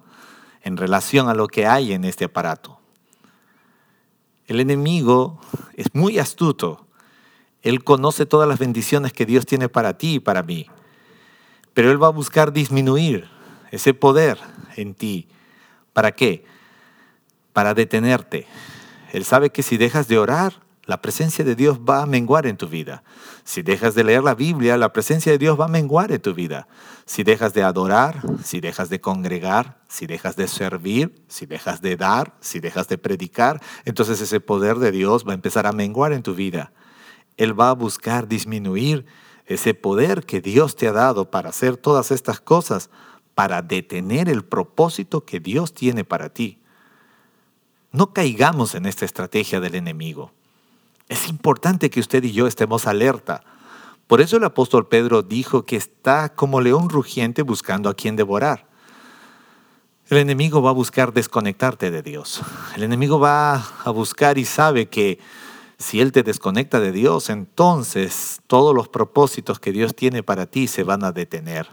en 0.63 0.77
relación 0.77 1.29
a 1.29 1.35
lo 1.35 1.47
que 1.49 1.67
hay 1.67 1.93
en 1.93 2.05
este 2.05 2.25
aparato. 2.25 2.81
El 4.47 4.61
enemigo 4.61 5.41
es 5.75 5.95
muy 5.95 6.19
astuto. 6.19 6.87
Él 7.63 7.83
conoce 7.83 8.27
todas 8.27 8.49
las 8.49 8.59
bendiciones 8.59 9.13
que 9.13 9.27
Dios 9.27 9.47
tiene 9.47 9.69
para 9.69 9.99
ti 9.99 10.15
y 10.15 10.21
para 10.21 10.43
mí. 10.43 10.67
Pero 11.75 11.91
Él 11.91 12.03
va 12.03 12.09
a 12.09 12.11
buscar 12.11 12.53
disminuir 12.53 13.29
ese 13.71 13.93
poder 13.93 14.39
en 14.77 14.95
ti. 14.95 15.29
¿Para 15.93 16.13
qué? 16.13 16.45
Para 17.53 17.75
detenerte. 17.75 18.47
Él 19.13 19.25
sabe 19.25 19.51
que 19.51 19.63
si 19.63 19.77
dejas 19.77 20.09
de 20.09 20.19
orar, 20.19 20.66
la 20.87 21.03
presencia 21.03 21.45
de 21.45 21.57
Dios 21.57 21.81
va 21.81 22.03
a 22.03 22.07
menguar 22.07 22.47
en 22.47 22.57
tu 22.57 22.69
vida. 22.69 23.03
Si 23.43 23.63
dejas 23.63 23.97
de 23.97 24.05
leer 24.05 24.23
la 24.23 24.37
Biblia, 24.37 24.77
la 24.77 24.93
presencia 24.93 25.33
de 25.33 25.39
Dios 25.39 25.59
va 25.59 25.65
a 25.65 25.69
menguar 25.69 26.13
en 26.13 26.23
tu 26.23 26.33
vida. 26.33 26.69
Si 27.05 27.25
dejas 27.25 27.55
de 27.55 27.65
adorar, 27.65 28.23
si 28.45 28.61
dejas 28.61 28.89
de 28.89 29.01
congregar, 29.01 29.79
si 29.89 30.07
dejas 30.07 30.37
de 30.37 30.47
servir, 30.47 31.25
si 31.27 31.45
dejas 31.45 31.83
de 31.83 31.97
dar, 31.97 32.37
si 32.41 32.61
dejas 32.61 32.87
de 32.87 32.99
predicar, 32.99 33.61
entonces 33.85 34.21
ese 34.21 34.39
poder 34.39 34.77
de 34.77 34.93
Dios 34.93 35.27
va 35.27 35.33
a 35.33 35.35
empezar 35.35 35.67
a 35.67 35.73
menguar 35.73 36.13
en 36.13 36.23
tu 36.23 36.35
vida. 36.35 36.73
Él 37.37 37.59
va 37.59 37.71
a 37.71 37.75
buscar 37.75 38.29
disminuir 38.29 39.07
ese 39.45 39.75
poder 39.75 40.25
que 40.25 40.41
Dios 40.41 40.77
te 40.77 40.87
ha 40.87 40.93
dado 40.93 41.31
para 41.31 41.51
hacer 41.51 41.77
todas 41.77 42.13
estas 42.13 42.41
cosas, 42.41 42.91
para 43.35 43.61
detener 43.61 44.29
el 44.29 44.45
propósito 44.45 45.25
que 45.25 45.41
Dios 45.41 45.75
tiene 45.75 46.05
para 46.05 46.29
ti. 46.29 46.61
No 47.91 48.13
caigamos 48.13 48.77
en 48.77 48.87
esta 48.87 49.05
estrategia 49.05 49.61
del 49.61 49.75
enemigo. 49.75 50.33
Es 51.09 51.29
importante 51.29 51.91
que 51.91 52.01
usted 52.01 52.25
y 52.25 52.33
yo 52.33 52.47
estemos 52.47 52.87
alerta. 52.87 53.43
Por 54.07 54.21
eso 54.21 54.37
el 54.37 54.45
apóstol 54.45 54.87
Pedro 54.87 55.23
dijo 55.23 55.65
que 55.65 55.77
está 55.77 56.29
como 56.35 56.61
león 56.61 56.89
rugiente 56.89 57.43
buscando 57.43 57.89
a 57.89 57.95
quien 57.95 58.17
devorar. 58.17 58.67
El 60.09 60.19
enemigo 60.19 60.63
va 60.63 60.71
a 60.71 60.75
buscar 60.75 61.13
desconectarte 61.13 61.91
de 61.91 62.03
Dios. 62.03 62.41
El 62.77 62.85
enemigo 62.85 63.19
va 63.19 63.57
a 63.85 63.91
buscar 63.91 64.39
y 64.39 64.45
sabe 64.45 64.87
que 64.89 65.19
si 65.79 66.01
Él 66.01 66.13
te 66.13 66.23
desconecta 66.23 66.79
de 66.79 66.93
Dios, 66.93 67.29
entonces 67.29 68.41
todos 68.47 68.75
los 68.75 68.89
propósitos 68.89 69.59
que 69.59 69.73
Dios 69.73 69.95
tiene 69.95 70.23
para 70.23 70.47
ti 70.47 70.69
se 70.69 70.85
van 70.85 71.05
a 71.05 71.13
detener. 71.13 71.69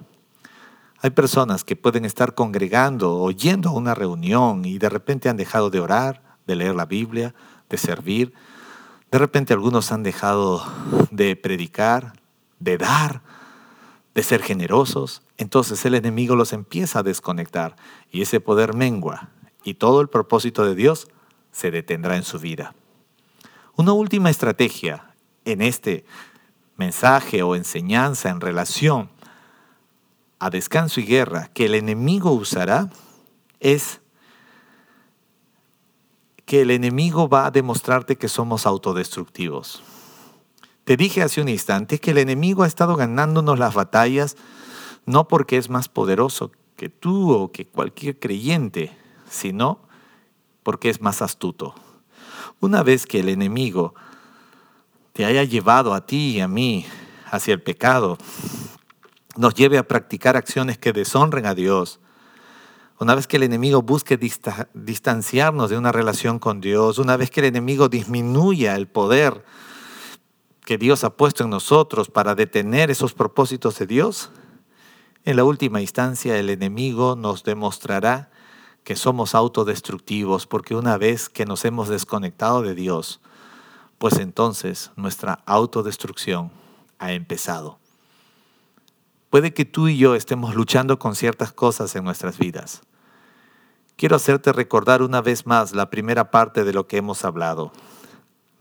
Hay 0.99 1.11
personas 1.11 1.63
que 1.63 1.75
pueden 1.75 2.05
estar 2.05 2.33
congregando 2.33 3.19
o 3.19 3.29
yendo 3.29 3.69
a 3.69 3.73
una 3.73 3.93
reunión 3.93 4.65
y 4.65 4.77
de 4.77 4.89
repente 4.89 5.29
han 5.29 5.37
dejado 5.37 5.69
de 5.69 5.79
orar, 5.79 6.37
de 6.47 6.55
leer 6.55 6.75
la 6.75 6.85
Biblia, 6.85 7.35
de 7.69 7.77
servir. 7.77 8.33
De 9.13 9.19
repente 9.19 9.53
algunos 9.53 9.91
han 9.91 10.01
dejado 10.01 10.65
de 11.11 11.35
predicar, 11.35 12.13
de 12.57 12.79
dar, 12.79 13.21
de 14.15 14.23
ser 14.23 14.41
generosos. 14.41 15.21
Entonces 15.37 15.85
el 15.85 15.93
enemigo 15.93 16.35
los 16.35 16.51
empieza 16.51 16.97
a 16.97 17.03
desconectar 17.03 17.75
y 18.11 18.23
ese 18.23 18.39
poder 18.39 18.73
mengua 18.73 19.29
y 19.63 19.75
todo 19.75 20.01
el 20.01 20.09
propósito 20.09 20.65
de 20.65 20.73
Dios 20.73 21.09
se 21.51 21.69
detendrá 21.69 22.15
en 22.15 22.23
su 22.23 22.39
vida. 22.39 22.73
Una 23.75 23.93
última 23.93 24.31
estrategia 24.31 25.13
en 25.45 25.61
este 25.61 26.05
mensaje 26.75 27.43
o 27.43 27.55
enseñanza 27.55 28.31
en 28.31 28.41
relación 28.41 29.11
a 30.39 30.49
descanso 30.49 30.99
y 30.99 31.05
guerra 31.05 31.51
que 31.53 31.67
el 31.67 31.75
enemigo 31.75 32.31
usará 32.31 32.89
es 33.59 34.01
que 36.45 36.61
el 36.61 36.71
enemigo 36.71 37.29
va 37.29 37.45
a 37.45 37.51
demostrarte 37.51 38.17
que 38.17 38.27
somos 38.27 38.65
autodestructivos. 38.65 39.81
Te 40.83 40.97
dije 40.97 41.21
hace 41.21 41.41
un 41.41 41.49
instante 41.49 41.99
que 41.99 42.11
el 42.11 42.17
enemigo 42.17 42.63
ha 42.63 42.67
estado 42.67 42.95
ganándonos 42.95 43.57
las 43.57 43.73
batallas 43.73 44.35
no 45.05 45.27
porque 45.27 45.57
es 45.57 45.69
más 45.69 45.89
poderoso 45.89 46.51
que 46.75 46.89
tú 46.89 47.31
o 47.31 47.51
que 47.51 47.65
cualquier 47.65 48.19
creyente, 48.19 48.95
sino 49.29 49.79
porque 50.63 50.89
es 50.89 51.01
más 51.01 51.21
astuto. 51.21 51.75
Una 52.59 52.83
vez 52.83 53.05
que 53.05 53.19
el 53.19 53.29
enemigo 53.29 53.93
te 55.13 55.25
haya 55.25 55.43
llevado 55.43 55.93
a 55.93 56.05
ti 56.05 56.37
y 56.37 56.39
a 56.41 56.47
mí 56.47 56.85
hacia 57.29 57.53
el 57.53 57.61
pecado, 57.61 58.17
nos 59.35 59.53
lleve 59.53 59.77
a 59.77 59.87
practicar 59.87 60.37
acciones 60.37 60.77
que 60.77 60.93
deshonren 60.93 61.45
a 61.45 61.55
Dios, 61.55 61.99
una 63.03 63.15
vez 63.15 63.27
que 63.27 63.37
el 63.37 63.43
enemigo 63.43 63.81
busque 63.81 64.17
distanciarnos 64.17 65.69
de 65.69 65.77
una 65.77 65.91
relación 65.91 66.39
con 66.39 66.61
Dios, 66.61 66.97
una 66.97 67.17
vez 67.17 67.29
que 67.29 67.41
el 67.41 67.47
enemigo 67.47 67.89
disminuya 67.89 68.75
el 68.75 68.87
poder 68.87 69.43
que 70.65 70.77
Dios 70.77 71.03
ha 71.03 71.15
puesto 71.17 71.43
en 71.43 71.49
nosotros 71.49 72.09
para 72.09 72.33
detener 72.33 72.89
esos 72.89 73.13
propósitos 73.13 73.77
de 73.77 73.87
Dios, 73.87 74.31
en 75.25 75.35
la 75.35 75.43
última 75.43 75.81
instancia 75.81 76.37
el 76.37 76.49
enemigo 76.49 77.15
nos 77.17 77.43
demostrará 77.43 78.31
que 78.83 78.95
somos 78.95 79.35
autodestructivos, 79.35 80.47
porque 80.47 80.75
una 80.75 80.97
vez 80.97 81.29
que 81.29 81.45
nos 81.45 81.65
hemos 81.65 81.89
desconectado 81.89 82.61
de 82.61 82.73
Dios, 82.73 83.19
pues 83.97 84.17
entonces 84.17 84.91
nuestra 84.95 85.39
autodestrucción 85.45 86.51
ha 86.99 87.11
empezado. 87.11 87.79
Puede 89.29 89.53
que 89.53 89.65
tú 89.65 89.87
y 89.87 89.97
yo 89.97 90.15
estemos 90.15 90.55
luchando 90.55 90.99
con 90.99 91.15
ciertas 91.15 91.51
cosas 91.51 91.95
en 91.95 92.03
nuestras 92.03 92.37
vidas. 92.37 92.81
Quiero 93.95 94.15
hacerte 94.15 94.51
recordar 94.51 95.01
una 95.01 95.21
vez 95.21 95.45
más 95.45 95.73
la 95.73 95.89
primera 95.89 96.31
parte 96.31 96.63
de 96.63 96.73
lo 96.73 96.87
que 96.87 96.97
hemos 96.97 97.23
hablado. 97.23 97.71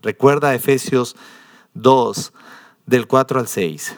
Recuerda 0.01 0.53
Efesios 0.53 1.15
2, 1.73 2.33
del 2.85 3.07
4 3.07 3.39
al 3.39 3.47
6. 3.47 3.95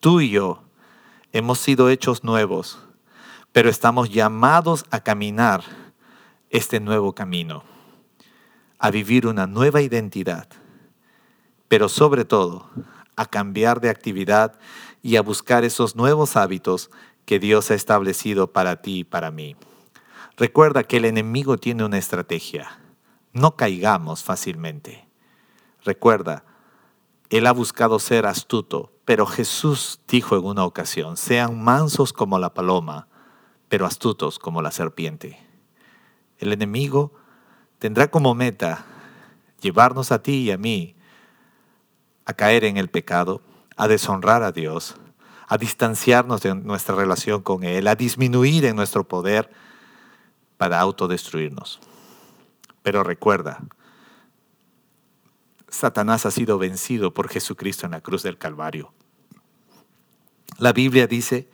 Tú 0.00 0.20
y 0.20 0.30
yo 0.30 0.62
hemos 1.32 1.58
sido 1.58 1.90
hechos 1.90 2.24
nuevos, 2.24 2.78
pero 3.52 3.68
estamos 3.68 4.08
llamados 4.10 4.86
a 4.90 5.00
caminar 5.00 5.62
este 6.50 6.80
nuevo 6.80 7.14
camino, 7.14 7.64
a 8.78 8.90
vivir 8.90 9.26
una 9.26 9.46
nueva 9.46 9.82
identidad, 9.82 10.48
pero 11.68 11.88
sobre 11.88 12.24
todo 12.24 12.70
a 13.16 13.26
cambiar 13.26 13.80
de 13.80 13.90
actividad 13.90 14.58
y 15.02 15.16
a 15.16 15.22
buscar 15.22 15.64
esos 15.64 15.96
nuevos 15.96 16.36
hábitos 16.36 16.90
que 17.24 17.38
Dios 17.38 17.70
ha 17.70 17.74
establecido 17.74 18.52
para 18.52 18.80
ti 18.80 19.00
y 19.00 19.04
para 19.04 19.30
mí. 19.30 19.56
Recuerda 20.36 20.84
que 20.84 20.98
el 20.98 21.06
enemigo 21.06 21.56
tiene 21.56 21.84
una 21.84 21.96
estrategia. 21.96 22.78
No 23.32 23.56
caigamos 23.56 24.22
fácilmente. 24.22 25.08
Recuerda, 25.82 26.44
él 27.30 27.46
ha 27.46 27.52
buscado 27.52 27.98
ser 27.98 28.26
astuto, 28.26 28.92
pero 29.06 29.24
Jesús 29.24 30.00
dijo 30.06 30.36
en 30.36 30.44
una 30.44 30.64
ocasión, 30.64 31.16
sean 31.16 31.62
mansos 31.62 32.12
como 32.12 32.38
la 32.38 32.52
paloma, 32.52 33.08
pero 33.68 33.86
astutos 33.86 34.38
como 34.38 34.60
la 34.60 34.72
serpiente. 34.72 35.38
El 36.38 36.52
enemigo 36.52 37.14
tendrá 37.78 38.08
como 38.08 38.34
meta 38.34 38.84
llevarnos 39.62 40.12
a 40.12 40.22
ti 40.22 40.42
y 40.42 40.50
a 40.50 40.58
mí 40.58 40.96
a 42.26 42.34
caer 42.34 42.64
en 42.64 42.76
el 42.76 42.90
pecado, 42.90 43.40
a 43.76 43.88
deshonrar 43.88 44.42
a 44.42 44.52
Dios, 44.52 44.96
a 45.48 45.56
distanciarnos 45.56 46.42
de 46.42 46.54
nuestra 46.54 46.94
relación 46.94 47.40
con 47.40 47.64
Él, 47.64 47.86
a 47.86 47.94
disminuir 47.94 48.66
en 48.66 48.76
nuestro 48.76 49.08
poder 49.08 49.50
para 50.56 50.80
autodestruirnos. 50.80 51.80
Pero 52.82 53.02
recuerda, 53.02 53.64
Satanás 55.68 56.26
ha 56.26 56.30
sido 56.30 56.58
vencido 56.58 57.12
por 57.12 57.28
Jesucristo 57.28 57.86
en 57.86 57.92
la 57.92 58.00
cruz 58.00 58.22
del 58.22 58.38
Calvario. 58.38 58.92
La 60.58 60.72
Biblia 60.72 61.06
dice, 61.06 61.50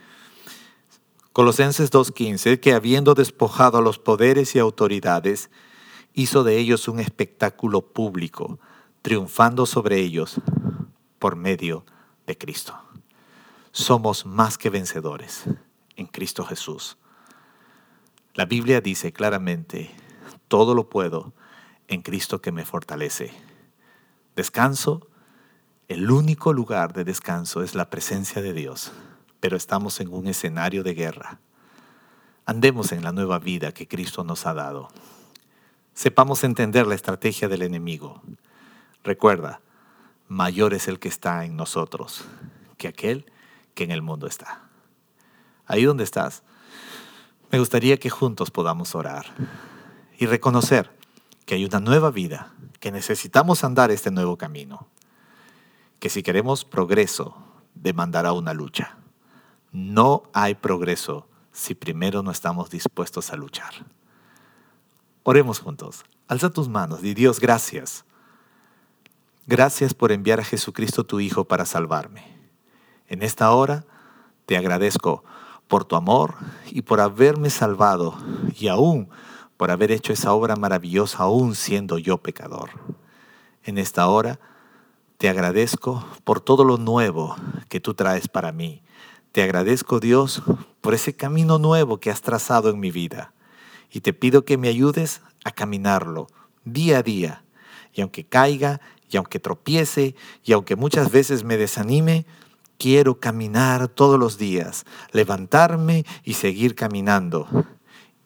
Colosenses 1.32 1.90
2.15, 1.90 2.60
que 2.60 2.74
habiendo 2.74 3.14
despojado 3.14 3.78
a 3.78 3.82
los 3.82 3.98
poderes 3.98 4.54
y 4.54 4.58
autoridades, 4.58 5.50
hizo 6.12 6.44
de 6.44 6.58
ellos 6.58 6.88
un 6.88 7.00
espectáculo 7.00 7.80
público, 7.80 8.60
triunfando 9.00 9.66
sobre 9.66 9.98
ellos 9.98 10.36
por 11.18 11.36
medio 11.36 11.86
de 12.26 12.36
Cristo. 12.36 12.78
Somos 13.72 14.26
más 14.26 14.58
que 14.58 14.70
vencedores 14.70 15.44
en 15.96 16.06
Cristo 16.06 16.44
Jesús. 16.44 16.98
La 18.34 18.46
Biblia 18.46 18.80
dice 18.80 19.12
claramente, 19.12 19.90
todo 20.48 20.74
lo 20.74 20.88
puedo 20.88 21.34
en 21.86 22.00
Cristo 22.00 22.40
que 22.40 22.50
me 22.50 22.64
fortalece. 22.64 23.30
Descanso, 24.34 25.06
el 25.88 26.10
único 26.10 26.54
lugar 26.54 26.94
de 26.94 27.04
descanso 27.04 27.62
es 27.62 27.74
la 27.74 27.90
presencia 27.90 28.40
de 28.40 28.54
Dios, 28.54 28.90
pero 29.40 29.58
estamos 29.58 30.00
en 30.00 30.08
un 30.08 30.26
escenario 30.28 30.82
de 30.82 30.94
guerra. 30.94 31.40
Andemos 32.46 32.92
en 32.92 33.04
la 33.04 33.12
nueva 33.12 33.38
vida 33.38 33.72
que 33.72 33.86
Cristo 33.86 34.24
nos 34.24 34.46
ha 34.46 34.54
dado. 34.54 34.88
Sepamos 35.92 36.42
entender 36.42 36.86
la 36.86 36.94
estrategia 36.94 37.48
del 37.48 37.60
enemigo. 37.60 38.22
Recuerda, 39.04 39.60
mayor 40.26 40.72
es 40.72 40.88
el 40.88 40.98
que 40.98 41.08
está 41.08 41.44
en 41.44 41.54
nosotros 41.54 42.24
que 42.78 42.88
aquel 42.88 43.30
que 43.74 43.84
en 43.84 43.90
el 43.90 44.00
mundo 44.00 44.26
está. 44.26 44.62
Ahí 45.66 45.84
donde 45.84 46.04
estás, 46.04 46.42
me 47.52 47.58
gustaría 47.60 47.98
que 47.98 48.10
juntos 48.10 48.50
podamos 48.50 48.96
orar 48.96 49.26
y 50.18 50.26
reconocer 50.26 50.90
que 51.46 51.54
hay 51.54 51.64
una 51.64 51.78
nueva 51.78 52.10
vida, 52.10 52.52
que 52.80 52.90
necesitamos 52.90 53.62
andar 53.62 53.92
este 53.92 54.10
nuevo 54.10 54.36
camino, 54.36 54.88
que 56.00 56.08
si 56.08 56.24
queremos 56.24 56.64
progreso, 56.64 57.36
demandará 57.74 58.32
una 58.32 58.52
lucha. 58.54 58.96
No 59.70 60.24
hay 60.32 60.56
progreso 60.56 61.28
si 61.52 61.74
primero 61.76 62.24
no 62.24 62.32
estamos 62.32 62.70
dispuestos 62.70 63.32
a 63.32 63.36
luchar. 63.36 63.72
Oremos 65.22 65.60
juntos. 65.60 66.02
Alza 66.26 66.50
tus 66.50 66.68
manos 66.68 67.04
y 67.04 67.14
Dios, 67.14 67.38
gracias 67.38 68.04
Gracias 69.46 69.92
por 69.92 70.12
enviar 70.12 70.38
a 70.38 70.44
Jesucristo 70.44 71.04
tu 71.04 71.18
Hijo 71.18 71.44
para 71.44 71.66
salvarme. 71.66 72.24
En 73.08 73.22
esta 73.22 73.50
hora 73.50 73.84
te 74.46 74.56
agradezco 74.56 75.24
por 75.72 75.86
tu 75.86 75.96
amor 75.96 76.34
y 76.70 76.82
por 76.82 77.00
haberme 77.00 77.48
salvado 77.48 78.14
y 78.60 78.68
aún 78.68 79.08
por 79.56 79.70
haber 79.70 79.90
hecho 79.90 80.12
esa 80.12 80.34
obra 80.34 80.54
maravillosa 80.54 81.22
aún 81.22 81.54
siendo 81.54 81.96
yo 81.96 82.18
pecador. 82.18 82.68
En 83.64 83.78
esta 83.78 84.06
hora 84.08 84.38
te 85.16 85.30
agradezco 85.30 86.04
por 86.24 86.42
todo 86.42 86.64
lo 86.64 86.76
nuevo 86.76 87.36
que 87.70 87.80
tú 87.80 87.94
traes 87.94 88.28
para 88.28 88.52
mí. 88.52 88.82
Te 89.32 89.42
agradezco 89.42 89.98
Dios 89.98 90.42
por 90.82 90.92
ese 90.92 91.16
camino 91.16 91.56
nuevo 91.56 92.00
que 92.00 92.10
has 92.10 92.20
trazado 92.20 92.68
en 92.68 92.78
mi 92.78 92.90
vida 92.90 93.32
y 93.90 94.02
te 94.02 94.12
pido 94.12 94.44
que 94.44 94.58
me 94.58 94.68
ayudes 94.68 95.22
a 95.42 95.52
caminarlo 95.52 96.26
día 96.66 96.98
a 96.98 97.02
día. 97.02 97.44
Y 97.94 98.02
aunque 98.02 98.24
caiga 98.24 98.82
y 99.08 99.16
aunque 99.16 99.38
tropiece 99.38 100.16
y 100.44 100.52
aunque 100.52 100.76
muchas 100.76 101.10
veces 101.10 101.44
me 101.44 101.56
desanime, 101.56 102.26
quiero 102.82 103.20
caminar 103.20 103.86
todos 103.86 104.18
los 104.18 104.38
días, 104.38 104.86
levantarme 105.12 106.04
y 106.24 106.34
seguir 106.34 106.74
caminando. 106.74 107.46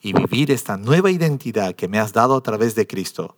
y 0.00 0.12
vivir 0.12 0.52
esta 0.52 0.76
nueva 0.76 1.10
identidad 1.10 1.74
que 1.74 1.88
me 1.88 1.98
has 1.98 2.12
dado 2.12 2.36
a 2.36 2.40
través 2.40 2.76
de 2.76 2.86
Cristo. 2.86 3.36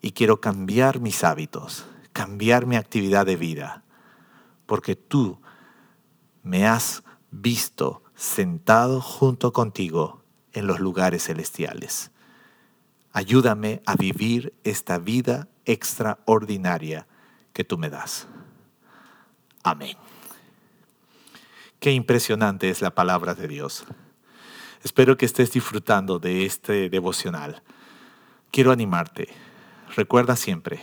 Y 0.00 0.12
quiero 0.12 0.40
cambiar 0.40 0.98
mis 0.98 1.22
hábitos, 1.22 1.86
cambiar 2.12 2.66
mi 2.66 2.74
actividad 2.74 3.24
de 3.24 3.36
vida, 3.36 3.84
porque 4.66 4.96
tú 4.96 5.40
me 6.42 6.66
has 6.66 7.04
visto 7.30 8.02
sentado 8.16 9.00
junto 9.00 9.52
contigo 9.52 10.24
en 10.52 10.66
los 10.66 10.80
lugares 10.80 11.24
celestiales. 11.24 12.10
Ayúdame 13.12 13.80
a 13.86 13.94
vivir 13.94 14.54
esta 14.64 14.98
vida 14.98 15.48
extraordinaria 15.66 17.06
que 17.52 17.62
tú 17.62 17.78
me 17.78 17.90
das. 17.90 18.26
Amén. 19.62 19.96
Qué 21.82 21.90
impresionante 21.90 22.70
es 22.70 22.80
la 22.80 22.94
palabra 22.94 23.34
de 23.34 23.48
Dios. 23.48 23.84
Espero 24.84 25.16
que 25.16 25.26
estés 25.26 25.50
disfrutando 25.50 26.20
de 26.20 26.46
este 26.46 26.88
devocional. 26.88 27.64
Quiero 28.52 28.70
animarte. 28.70 29.26
Recuerda 29.96 30.36
siempre 30.36 30.80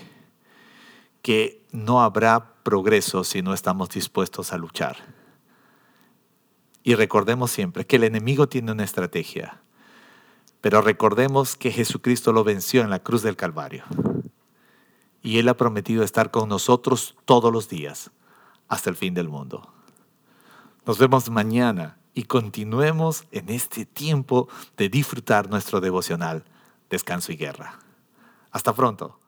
que 1.22 1.66
no 1.72 2.02
habrá 2.02 2.54
progreso 2.64 3.24
si 3.24 3.42
no 3.42 3.54
estamos 3.54 3.88
dispuestos 3.88 4.52
a 4.52 4.58
luchar. 4.58 4.98
Y 6.84 6.96
recordemos 6.96 7.50
siempre 7.50 7.86
que 7.88 7.96
el 7.96 8.04
enemigo 8.04 8.50
tiene 8.50 8.74
una 8.74 8.84
estrategia, 8.84 9.62
pero 10.60 10.82
recordemos 10.82 11.56
que 11.56 11.72
Jesucristo 11.72 12.34
lo 12.34 12.44
venció 12.44 12.82
en 12.82 12.90
la 12.90 13.00
cruz 13.00 13.22
del 13.22 13.38
Calvario. 13.38 13.86
Y 15.22 15.40
Él 15.40 15.48
ha 15.48 15.56
prometido 15.56 16.04
estar 16.04 16.30
con 16.30 16.50
nosotros 16.50 17.16
todos 17.24 17.54
los 17.54 17.70
días, 17.70 18.12
hasta 18.68 18.90
el 18.90 18.98
fin 18.98 19.14
del 19.14 19.30
mundo. 19.30 19.79
Nos 20.90 20.98
vemos 20.98 21.30
mañana 21.30 22.00
y 22.16 22.24
continuemos 22.24 23.26
en 23.30 23.50
este 23.50 23.86
tiempo 23.86 24.48
de 24.76 24.90
disfrutar 24.90 25.48
nuestro 25.48 25.82
devocional, 25.82 26.44
descanso 26.90 27.32
y 27.32 27.38
guerra. 27.38 27.78
Hasta 28.50 28.74
pronto. 28.74 29.20